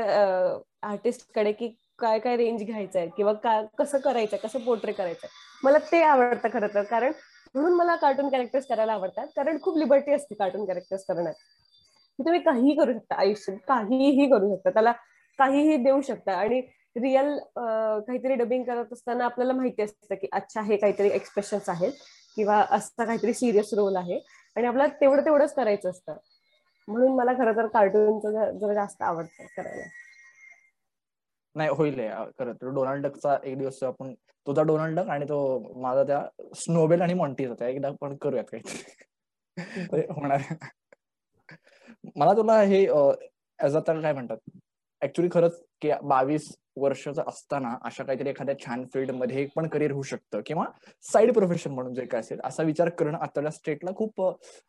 [0.89, 1.67] आर्टिस्टकडे की
[1.99, 5.29] काय काय रेंज घ्यायचं आहे किंवा काय कसं करायचंय कसं पोर्ट्रे करायचंय.
[5.63, 7.11] मला ते आवडतं खरं तर कारण
[7.55, 9.27] म्हणून मला कार्टून कॅरेक्टर्स करायला आवडतात.
[9.35, 11.33] कारण खूप लिबर्टी असते कार्टून कॅरेक्टर्स करण्यात.
[12.19, 14.69] तुम्ही काहीही करू शकता आयुष्यात काहीही करू शकता.
[14.69, 14.91] त्याला
[15.39, 16.33] काहीही देऊ शकता.
[16.33, 16.61] आणि
[16.95, 21.91] रिअल काहीतरी डबिंग करत असताना आपल्याला माहिती असतं की अच्छा हे काहीतरी एक्सप्रेशन्स आहेत.
[22.35, 24.19] किंवा असा काहीतरी सिरियस रोल आहे.
[24.55, 26.15] आणि आपल्याला तेवढं तेवढंच करायचं असतं.
[26.87, 29.83] म्हणून मला खरं तर कार्टूनचं जरा जास्त आवडतं करायला.
[31.55, 31.99] नाही होईल
[32.39, 32.69] खरं तर.
[32.73, 34.13] डोनाल्ड डकचा एक दिवस आपण
[34.47, 35.37] तुझा डोनाल्ड डक आणि तो
[35.81, 36.21] माझा त्या
[36.55, 40.41] स्नोबेल आणि मॉन्टीचा त्या एकदा आपण करूयात काही होणार
[42.15, 42.85] मला तुला हे
[43.59, 44.37] ऍज तर काय म्हणतात?
[45.01, 46.47] ऍक्च्युली खरंच की बावीस
[46.77, 50.65] वर्षाचं असताना अशा काहीतरी एखाद्या छान फील्डमध्ये पण करिअर होऊ शकतं किंवा
[51.11, 54.21] साईड प्रोफेशन म्हणून जे काय असेल असा विचार करणं आताच्या स्टेटला खूप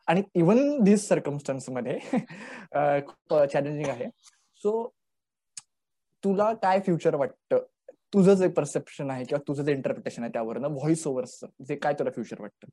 [0.09, 1.99] आणि इव्हन दिस सर्कमस्टन्समध्ये
[3.07, 4.09] खूप चॅलेंजिंग आहे.
[4.63, 4.91] सो
[6.25, 7.65] तुला काय फ्युचर वाटतं?
[8.15, 12.11] तुझं जे परसेप्शन आहे किंवा तुझं जे इंटरप्रिटेशन आहे त्यावरनं व्हॉइस ओव्हर्स जे काय तुला
[12.11, 12.69] फ्युचर वाटतं?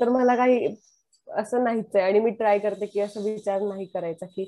[0.00, 0.66] तर मला काही
[1.28, 4.44] असं नाहीच आहे आणि मी ट्राय करते की असं विचार नाही करायचा की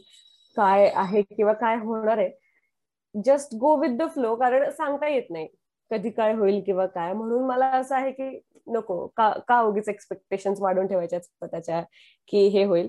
[0.56, 2.30] काय आहे किंवा काय होणार आहे.
[3.14, 5.46] Just go with the flow कारण सांगता येत नाही
[5.90, 7.12] कधी काय होईल किंवा काय.
[7.12, 8.30] म्हणून मला असं आहे की
[8.66, 11.82] नको का का उगीच एक्सपेक्टेशन वाढून ठेवायच्या स्वतःच्या
[12.28, 12.88] की हे होईल.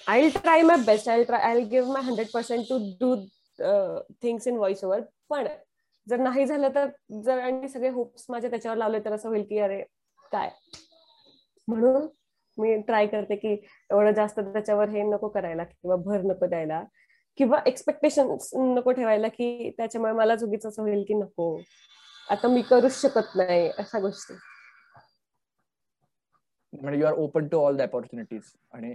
[0.00, 3.14] I try my best I try I give my hundred percent to do
[4.22, 5.46] things in voice over पण
[6.06, 6.88] जर नाही झालं तर
[7.22, 9.82] जर आणि सगळे होप्स माझे त्याच्यावर लावले तर असं होईल की अरे
[10.32, 10.50] काय?
[11.68, 12.06] म्हणून
[12.58, 16.82] मी ट्राय करते की एवढं जास्त त्याच्यावर हे नको करायला किंवा भर नको द्यायला
[17.38, 18.36] किंवा एक्सपेक्टेशन
[18.74, 21.56] नको ठेवायला की त्याच्यामुळे मला चुकीचं असं होईल की नको.
[22.28, 24.34] आता मी करूच शकत नाही अशा गोष्टी.
[26.72, 28.94] म्हणजे you are open to all the opportunities आणि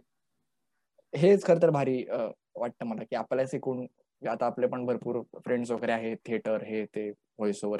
[1.14, 3.86] हेच खर तर भारी वाटतं मला की आपल्याला कोण
[4.22, 7.80] आता आपले पण भरपूर फ्रेंड्स वगैरे आहेत थिएटर हे ते व्हॉइस ओव्हर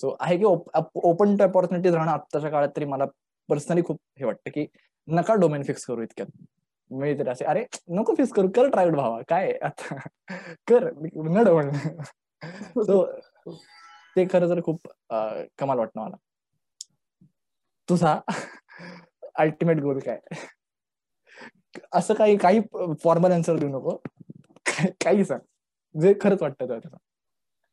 [0.00, 3.04] सो आहे की ओपन ऑपॉर्च्युनिटीज राहणं आत्ताच्या काळात तरी मला
[3.48, 4.66] पर्सनली खूप हे वाटतं की
[5.08, 6.28] नका डोमेन फिक्स करू इतक्यात.
[6.90, 9.96] मी तर असे अरे नको फिक्स करू कर ट्रायड भावा काय आता?
[10.68, 11.70] कर न डोमेन
[12.82, 13.04] सो
[14.16, 14.88] ते खरं तर खूप
[15.58, 16.16] कमाल वाटणं मला.
[17.88, 18.20] तुझा
[19.38, 20.20] अल्टिमेट गोल काय?
[21.92, 22.60] असं काही काही
[23.04, 23.96] फॉर्मल आन्सर देऊ नको.
[25.04, 25.40] काही सांग.
[25.94, 26.78] जे खरंच वाटतं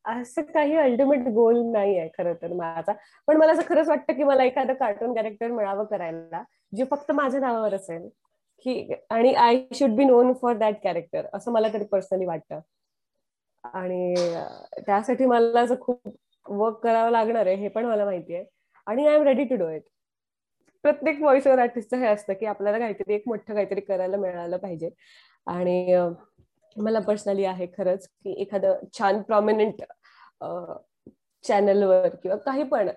[0.06, 2.94] असं काही अल्टिमेट गोल नाही आहे खरं तर माझा.
[3.28, 6.44] पण मला असं खरंच वाटतं की मला एखादं कार्टून कॅरेक्टर मिळावं करायला
[6.76, 8.08] जे फक्त माझ्या नावावर असेल.
[8.66, 12.60] की आणि I should be known for that character असं मला तरी पर्सनली वाटतं.
[13.64, 14.14] आणि
[14.86, 18.46] त्यासाठी मला असं खूप वर्क करावं लागणार आहे हे पण मला माहिती आहे
[18.88, 19.82] आणि I am ready to do it
[20.84, 24.90] प्रत्येक व्हॉइस ओव्हर आर्टिस्टचं हे असतं की आपल्याला काहीतरी एक मोठं काहीतरी करायला मिळालं पाहिजे.
[25.48, 25.96] आणि
[26.76, 29.82] मला पर्सनली आहे खरंच की एखादं छान प्रॉमिनंट
[31.46, 32.90] चॅनलवर किंवा काही पण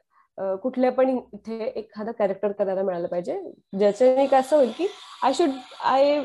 [0.63, 3.41] कुठल्या पण इथे एखादा कॅरेक्टर करायला मिळालं पाहिजे.
[3.79, 4.87] ज्याच्याने कसं होईल की
[5.25, 5.51] आय शुड
[5.85, 6.21] आय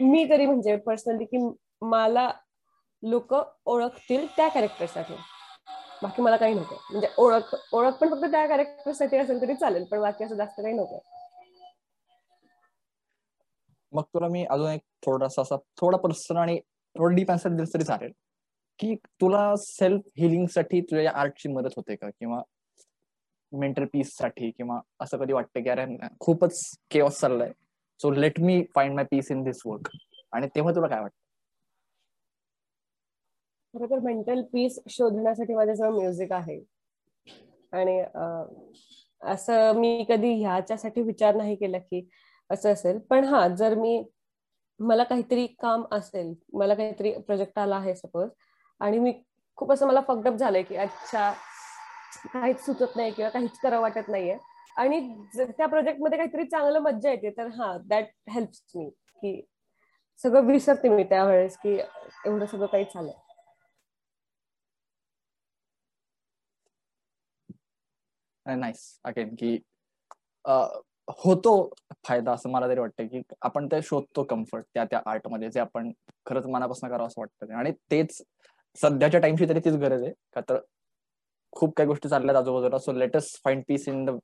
[0.00, 1.38] मी तरी म्हणजे पर्सनली की
[1.82, 2.30] मला
[3.02, 3.34] लोक
[3.66, 5.14] ओळखतील त्या कॅरेक्टरसाठी
[6.02, 6.74] बाकी मला काही नको.
[6.90, 10.74] म्हणजे ओळख ओळख पण फक्त त्या कॅरेक्टरसाठी असेल तरी चालेल पण बाकी असं जास्त काही
[10.74, 10.98] नको.
[13.92, 16.58] मग तुला मी अजून एक थोडासा असा थोडा पर्सन आणि
[16.98, 18.12] थोडं डीप आन्सर दिलं तरी चालेल.
[18.78, 22.10] की तुला सेल्फ हिलिंगसाठी तुझ्या आर्टची मदत होते का?
[22.10, 22.40] किंवा
[23.52, 25.84] मेंटल पीससाठी किंवा असं कधी वाटतं की अरे
[26.20, 27.52] खूपच केवस चाललाय.
[28.00, 29.88] So let me find my peace in this work
[30.32, 31.25] आणि तेव्हा तुला काय वाटतं?
[33.76, 36.58] खरं तर मेंटल पीस शोधण्यासाठी माझ्याजवळ म्युझिक आहे.
[37.72, 37.98] आणि
[39.22, 42.06] असं मी कधी ह्याच्यासाठी विचार नाही केला की
[42.50, 42.98] असं असेल.
[43.10, 44.02] पण हा जर मी
[44.80, 48.28] मला काहीतरी काम असेल मला काहीतरी प्रोजेक्ट आला आहे सपोज
[48.80, 49.12] आणि मी
[49.58, 51.30] खूप असं मला फकडप झालंय की अच्छा
[52.32, 54.36] काहीच सुचत नाही किंवा काहीच करावं वाटत नाहीये.
[54.76, 55.00] आणि
[55.36, 59.40] त्या प्रोजेक्टमध्ये काहीतरी चांगलं मज्जा येते तर हा दॅट हेल्प्स मी की
[60.20, 61.78] सगळं विसरते मी त्यावेळेस की
[62.26, 63.14] एवढं सगळं काही चाललंय
[68.46, 69.56] नाईस अगेन की
[71.24, 71.52] होतो
[72.06, 75.90] फायदा असं मला तरी वाटतं की आपण ते शोधतो कम्फर्ट त्या त्या आर्टमध्ये जे आपण
[76.26, 77.52] खरंच मनापासून करावं असं वाटतं.
[77.58, 78.22] आणि तेच
[78.78, 80.12] सध्याच्या टाइमची तरी तीच गरज आहे.
[80.34, 80.58] का तर
[81.56, 84.18] खूप काही गोष्टी चालल्यात आजूबाजूला so let's find peace in the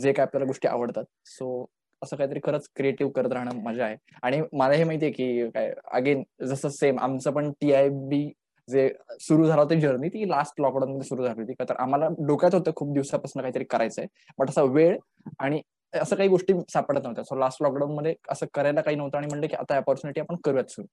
[0.00, 1.04] जे काय आपल्याला गोष्टी आवडतात.
[1.26, 1.64] सो
[2.02, 3.96] असं काहीतरी खरंच क्रिएटिव्ह करत राहणं मजा आहे.
[4.22, 8.24] आणि मला हे माहितीये की काय अगेन जसं सेम आमचं पण टी आय बी
[8.68, 8.88] जे
[9.20, 11.52] सुरू झालं होतं जर्नी ती लास्ट लॉकडाऊन मध्ये सुरू झाली होती.
[11.54, 14.06] का तर आम्हाला डोक्यात होतं खूप दिवसापासून काहीतरी करायचंय
[14.38, 14.96] बट असा वेळ
[15.38, 15.60] आणि
[15.92, 17.24] असं काही गोष्टी सापडत नव्हत्या.
[17.24, 20.70] सो लास्ट लॉकडाऊन मध्ये असं करायला काही नव्हतं आणि म्हणलं की आता ऑपॉर्च्युनिटी आपण करूयात
[20.70, 20.86] सुरू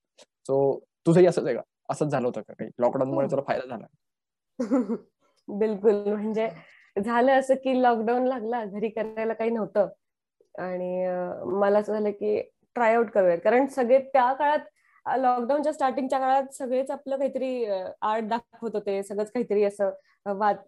[0.45, 1.61] सो तुझंही असंच आहे का?
[1.89, 2.69] असंच झालं होतं का काही?
[2.79, 3.85] लॉकडाऊन मुळे तुला फायदा झाला?
[5.47, 6.03] बिलकुल.
[6.13, 6.49] म्हणजे
[6.95, 9.87] झालं असं की लॉकडाऊन लागला घरी करायला काही नव्हतं.
[10.59, 11.05] आणि
[11.59, 12.39] मला असं झालं की
[12.75, 13.37] ट्राय आउट करूयात.
[13.43, 14.59] कारण सगळे त्या काळात
[15.15, 17.65] लॉकडाऊनच्या स्टार्टिंगच्या काळात सगळेच आपलं काहीतरी
[18.01, 19.01] आर्ट दाखवत होते.
[19.03, 19.91] सगळंच काहीतरी असं
[20.37, 20.65] वाच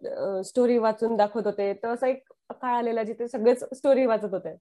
[0.48, 1.72] स्टोरी वाचून दाखवत होते.
[1.82, 2.22] तर असा एक
[2.52, 4.54] काळ आलेला जिथे सगळेच स्टोरी वाचत होते.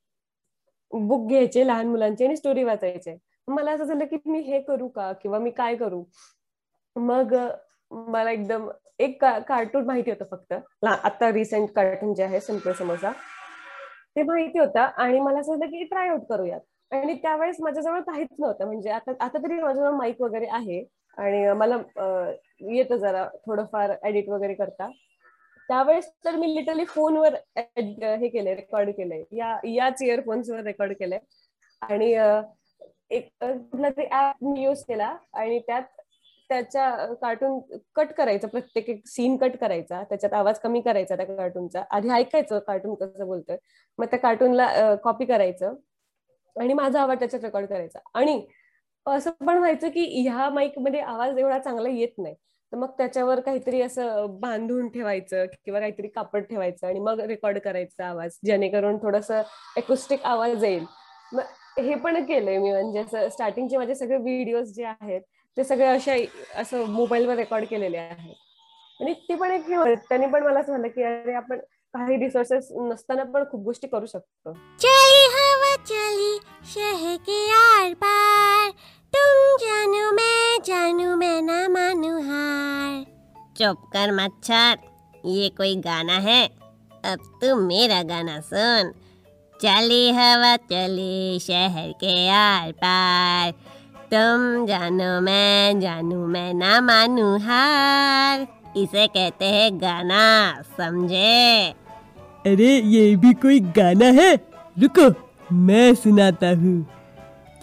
[0.92, 3.18] बुक घ्यायचे लहान मुलांचे आणि स्टोरी वाचायचे.
[3.48, 5.12] मला असं झालं की मी हे करू का?
[5.22, 6.04] किंवा मी काय करू?
[6.96, 7.34] मग
[7.92, 8.70] मला एकदम
[9.00, 10.54] एक कार्टून माहिती होतं फक्त.
[10.86, 13.12] आता रिसेंट कार्टून जे आहे सिंपल समोसा
[14.16, 16.60] ते माहिती होतं आणि मला असं वाटलं की ट्राय आउट करूयात.
[16.92, 18.66] आणि त्यावेळेस माझ्याजवळ काहीच नव्हतं.
[18.66, 20.84] म्हणजे आता आता तरी माझ्याजवळ माईक वगैरे आहे.
[21.18, 21.76] आणि मला
[22.72, 24.90] येतं जरा थोडंफार एडिट वगैरे करता.
[25.70, 29.24] त्यावेळेस तर मी लिटरली फोनवर हे केलंय रेकॉर्ड केलंय.
[29.38, 31.20] या याच इयरफोन्सवर रेकॉर्ड केलंय.
[31.82, 32.12] आणि
[33.16, 35.16] एक कुठला तरी ऍप मी युज केला.
[35.34, 35.84] आणि त्यात
[36.50, 37.60] त्याच्या कार्टून
[37.96, 38.48] कट करायचं.
[38.48, 40.02] प्रत्येक एक सीन कट करायचा.
[40.10, 43.58] त्याच्यात आवाज कमी करायचा त्या कार्टूनचा आधी ऐकायचं कार्टून कसं बोलतोय.
[44.00, 45.76] मग त्या कार्टूनला कॉपी करायचं.
[46.60, 48.00] आणि माझा आवाज त्याच्यात रेकॉर्ड करायचा.
[48.14, 48.42] आणि
[49.06, 52.36] असं पण व्हायचं की ह्या माईकमध्ये आवाज एवढा चांगला येत नाही.
[52.72, 58.08] तर मग त्याच्यावर काहीतरी असं बांधून ठेवायचं किंवा काहीतरी कापड ठेवायचं आणि मग रेकॉर्ड करायचा
[58.08, 59.32] आवाज जेणेकरून थोडस
[59.78, 60.84] एकोस्टिक आवाज येईल.
[61.34, 62.72] मग हे पण केलंय मी.
[62.72, 65.22] म्हणजे असं स्टार्टिंगचे माझे सगळे व्हिडिओज जे आहेत
[65.58, 66.16] ते सगळे अशा
[66.56, 68.36] असं मोबाईलवर रेकॉर्ड केलेले आहेत.
[69.00, 69.70] आणि ते पण एक
[70.10, 71.60] त्यांनी पण मला असं झालं की अरे आपण
[71.94, 74.54] काही रिसोर्सेस नसताना पण खूप गोष्टी करू शकतो.
[75.90, 76.40] चली
[76.74, 78.70] शहर के आर पार।
[79.16, 83.06] तुम जानू मैं जानू मैं ना मानू हार।
[83.58, 84.78] चुप कर मच्छर
[85.26, 86.48] ये कोई गाना है?
[87.06, 88.92] अब तू मेरा गाना सुन।
[89.62, 93.52] चली हवा चली शहर के आर पार।
[94.14, 101.74] तुम जानो मैं जानू मैं ना मानू हार। इसे कहते हैं गाना समझे।
[102.46, 104.36] अरे ये भी कोई गाना है?
[104.80, 106.88] रुको। मैं सुनाता हूँ।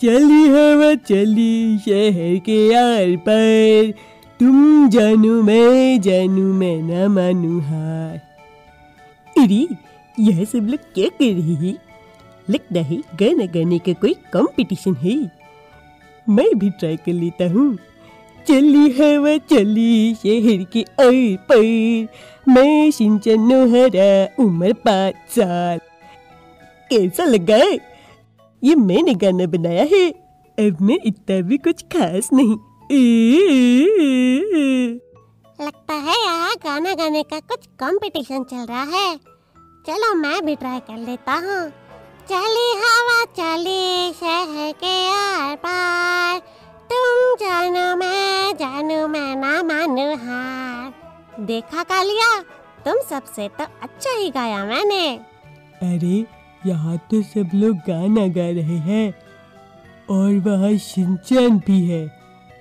[0.02, 3.92] चली हवा चली शहर के यार पर।
[4.40, 8.20] तुम जानू मैं जानू मैं ना मानू हार।
[9.38, 9.68] अरे
[10.20, 11.78] यह सब लोग क्या कर रहे हैं?
[12.50, 15.30] लगता है गाना गाने का कोई कंपटीशन है।
[16.28, 17.78] मैं भी ट्राई कर लेता हूँ।
[18.48, 22.08] चली हवा चली शहर के ओर पर।
[22.48, 25.78] मैं सिंचन हरा उम्र पाँच साल।
[26.90, 27.72] कैसा लगा है।
[28.62, 30.08] ये मैंने गाना बनाया है।
[30.58, 32.56] अब मैं इतना भी कुछ खास नहीं।
[32.92, 34.02] ए, ए,
[34.54, 35.00] ए,
[35.60, 39.16] लगता है यहाँ गाना गाने का कुछ कंपटीशन चल रहा है।
[39.86, 41.60] चलो मैं भी ट्राई कर लेता हूँ।
[42.30, 46.38] चली हवा चली शहर के आर पार।
[46.90, 52.30] तुम जानो मैं जानू मैं ना मानू हार। देखा कालिया
[52.84, 55.04] तुम सबसे तो अच्छा ही गाया मैंने।
[55.82, 56.22] अरे
[56.66, 59.14] यहाँ तो सब लोग गाना गा रहे हैं
[60.10, 62.12] और वहाँ सिंचन भी है।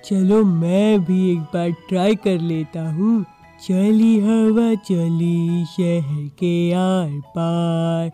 [0.04, 3.24] चलो मैं भी एक बार ट्राई कर लेता हूँ।
[3.62, 8.08] चली हवा, चली शहर के आर पार।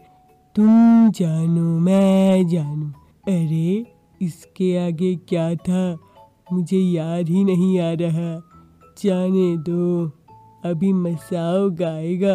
[0.55, 2.87] तुम जानो, मैं जानू।
[3.29, 3.87] अरे,
[4.23, 5.99] इसके आगे क्या था?
[6.53, 8.49] मुझे याद ही नहीं आ रहा।
[9.05, 10.11] जाने दो।
[10.65, 12.35] अभी मसाओ गाएगा।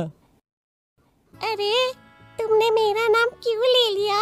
[1.43, 2.06] अरे
[2.39, 4.21] तुमने मेरा नाम क्यों ले लिया?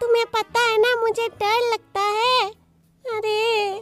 [0.00, 2.48] तुम्हें पता है ना, मुझे डर लगता है।
[3.04, 3.80] अरे,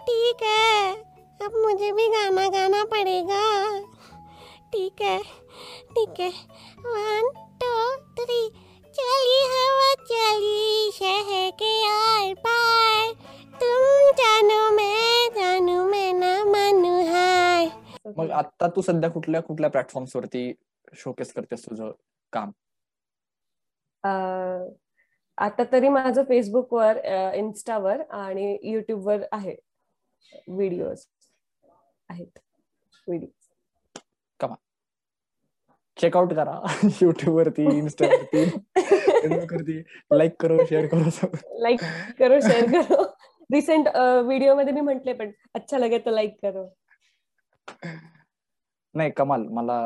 [0.00, 0.92] ठीक है,
[1.42, 3.44] अब मुझे भी गाना गाना पड़ेगा।
[4.72, 5.18] ठीक है
[5.94, 6.28] ठीक है।
[6.80, 7.72] वन टू
[8.18, 8.42] थ्री
[8.94, 13.12] चली हवा, चली शहर के आर पार।
[13.60, 20.16] तुम जानो, मैं जानू, मैं ना मानू हार। मग आता तू सध्या कुठल्या कुठल्या प्लॅटफॉर्म्स
[20.16, 20.52] वरती
[20.98, 21.90] शोकेस करतेस तुझं
[22.32, 22.52] काम?
[24.04, 26.98] आता तरी माझं फेसबुकवर
[27.34, 29.54] इन्स्टावर आणि युट्यूबवर आहे
[30.48, 31.04] व्हिडिओज.
[32.10, 32.38] आहेत
[33.08, 33.28] व्हिडिओ
[36.00, 36.52] चेकआउट करा
[37.02, 39.78] युट्यूब वरती इन्स्टा वरती Facebook वरती
[40.18, 41.26] लाईक करो शेअर करो.
[41.62, 41.80] लाईक
[42.18, 43.02] करो शेअर करो.
[43.50, 46.64] रिसेंट व्हिडिओमध्ये मी म्हंटले पण अच्छा लगे तर लाईक करो.
[48.94, 49.46] नाही कमाल.
[49.50, 49.78] मला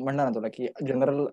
[0.00, 1.24] म्हणणार ना तुला की जनरल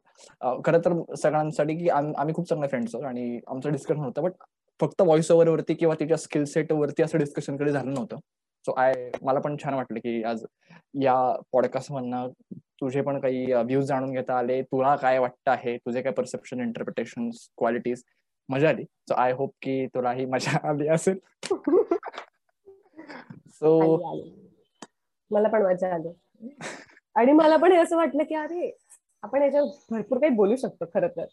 [0.65, 4.31] खरं तर सगळ्यांसाठी की आम- आम्ही खूप चांगले फ्रेंड्स आहोत आणि आमचं डिस्कशन होतं बट
[4.79, 8.17] फक्त व्हॉइस ओव्हर वरती किंवा तिच्या स्किल सेट वरती असं डिस्कशन कधी झालं नव्हतं.
[8.65, 10.45] सो आय मला पण छान वाटलं की आज
[11.01, 11.13] या
[11.51, 12.27] पॉडकास्ट मधनं
[12.81, 17.29] तुझे पण काही व्ह्यूज जाणून घेता आले तुला काय वाटतं आहे तुझे काय परसेप्शन इंटरप्रिटेशन
[17.57, 18.03] क्वालिटीज
[18.49, 18.83] मजा आली.
[18.83, 21.17] सो आय होप की तुलाही मजा आली असेल.
[23.49, 23.97] सो.
[25.31, 26.09] मला पण मजा आली.
[27.17, 28.71] आणि मला पण हे असं वाटलं की अरे
[29.23, 31.25] आपण याच्यावर भरपूर काही बोलू शकतो खरं तर.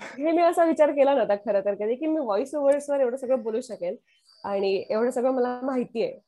[0.00, 3.16] हे मी असा विचार केला नव्हता खरं तर कधी की मी व्हॉइस ओव्हर्स वर एवढं
[3.16, 3.96] सगळं बोलू शकेल
[4.44, 6.18] आणि एवढं सगळं मला माहिती आहे.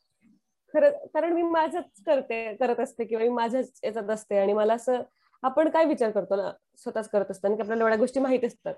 [0.75, 5.03] खरं कारण मी माझंच करते करत असते किंवा मी माझ्याच याच्यात असते आणि मला असं
[5.43, 8.75] आपण काय विचार करतो ना स्वतःच करत असताना की आपल्याला एवढ्या गोष्टी माहीत असतात.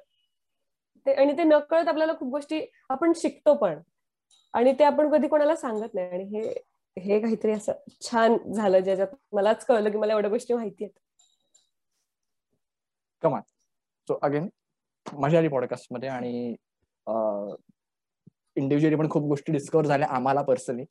[1.07, 2.61] ते आणि ते नकळत आपल्याला खूप गोष्टी
[2.91, 3.79] आपण शिकतो पण
[4.55, 6.53] आणि ते आपण कधी कोणाला सांगत नाही आणि हे
[6.97, 10.99] हे काहीतरी असं छान झालं ज्याच्यात मलाच कळलं की मला एवढ्या गोष्टी माहिती आहेत.
[14.09, 14.49] सो अगेन
[15.13, 16.49] मजा आली पॉडकास्टमध्ये आणि
[18.57, 20.85] इंडिव्हिज्युअली पण खूप गोष्टी डिस्कवर झाल्या आम्हाला पर्सनली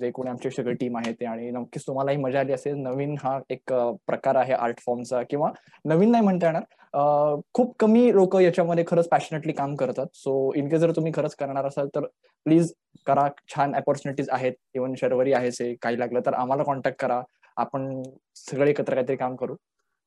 [0.00, 2.74] जे कोणी आमची सगळी टीम आहे ते आणि नक्कीच तुम्हालाही मजा आली असेल.
[2.76, 3.72] नवीन हा एक
[4.06, 5.50] प्रकार आहे आर्ट फॉर्मचा किंवा
[5.84, 7.40] नवीन नाही म्हणता येणार.
[7.54, 10.06] खूप कमी लोक याच्यामध्ये खरंच पॅशनेटली काम करतात.
[10.14, 12.06] सो इनकेस जर तुम्ही खरंच करणार असाल तर
[12.46, 12.72] प्लीज
[13.06, 13.28] करा.
[13.54, 14.52] छान अपॉर्च्युनिटीज आहेत.
[14.74, 17.20] इव्हन शर्वरी आहे आहे काही लागलं तर आम्हाला कॉन्टॅक्ट करा.
[17.56, 18.02] आपण
[18.36, 19.56] सगळे एकत्र काहीतरी काम करू.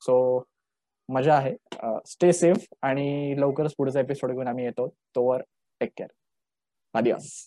[0.02, 0.44] सो
[1.10, 1.54] मजा आहे.
[2.06, 4.88] स्टे सेफ आणि लवकरच पुढचा एपिसोड घेऊन आम्ही येतो.
[5.16, 5.42] तोवर
[5.82, 6.10] टेक केअर
[6.94, 7.46] आदिवास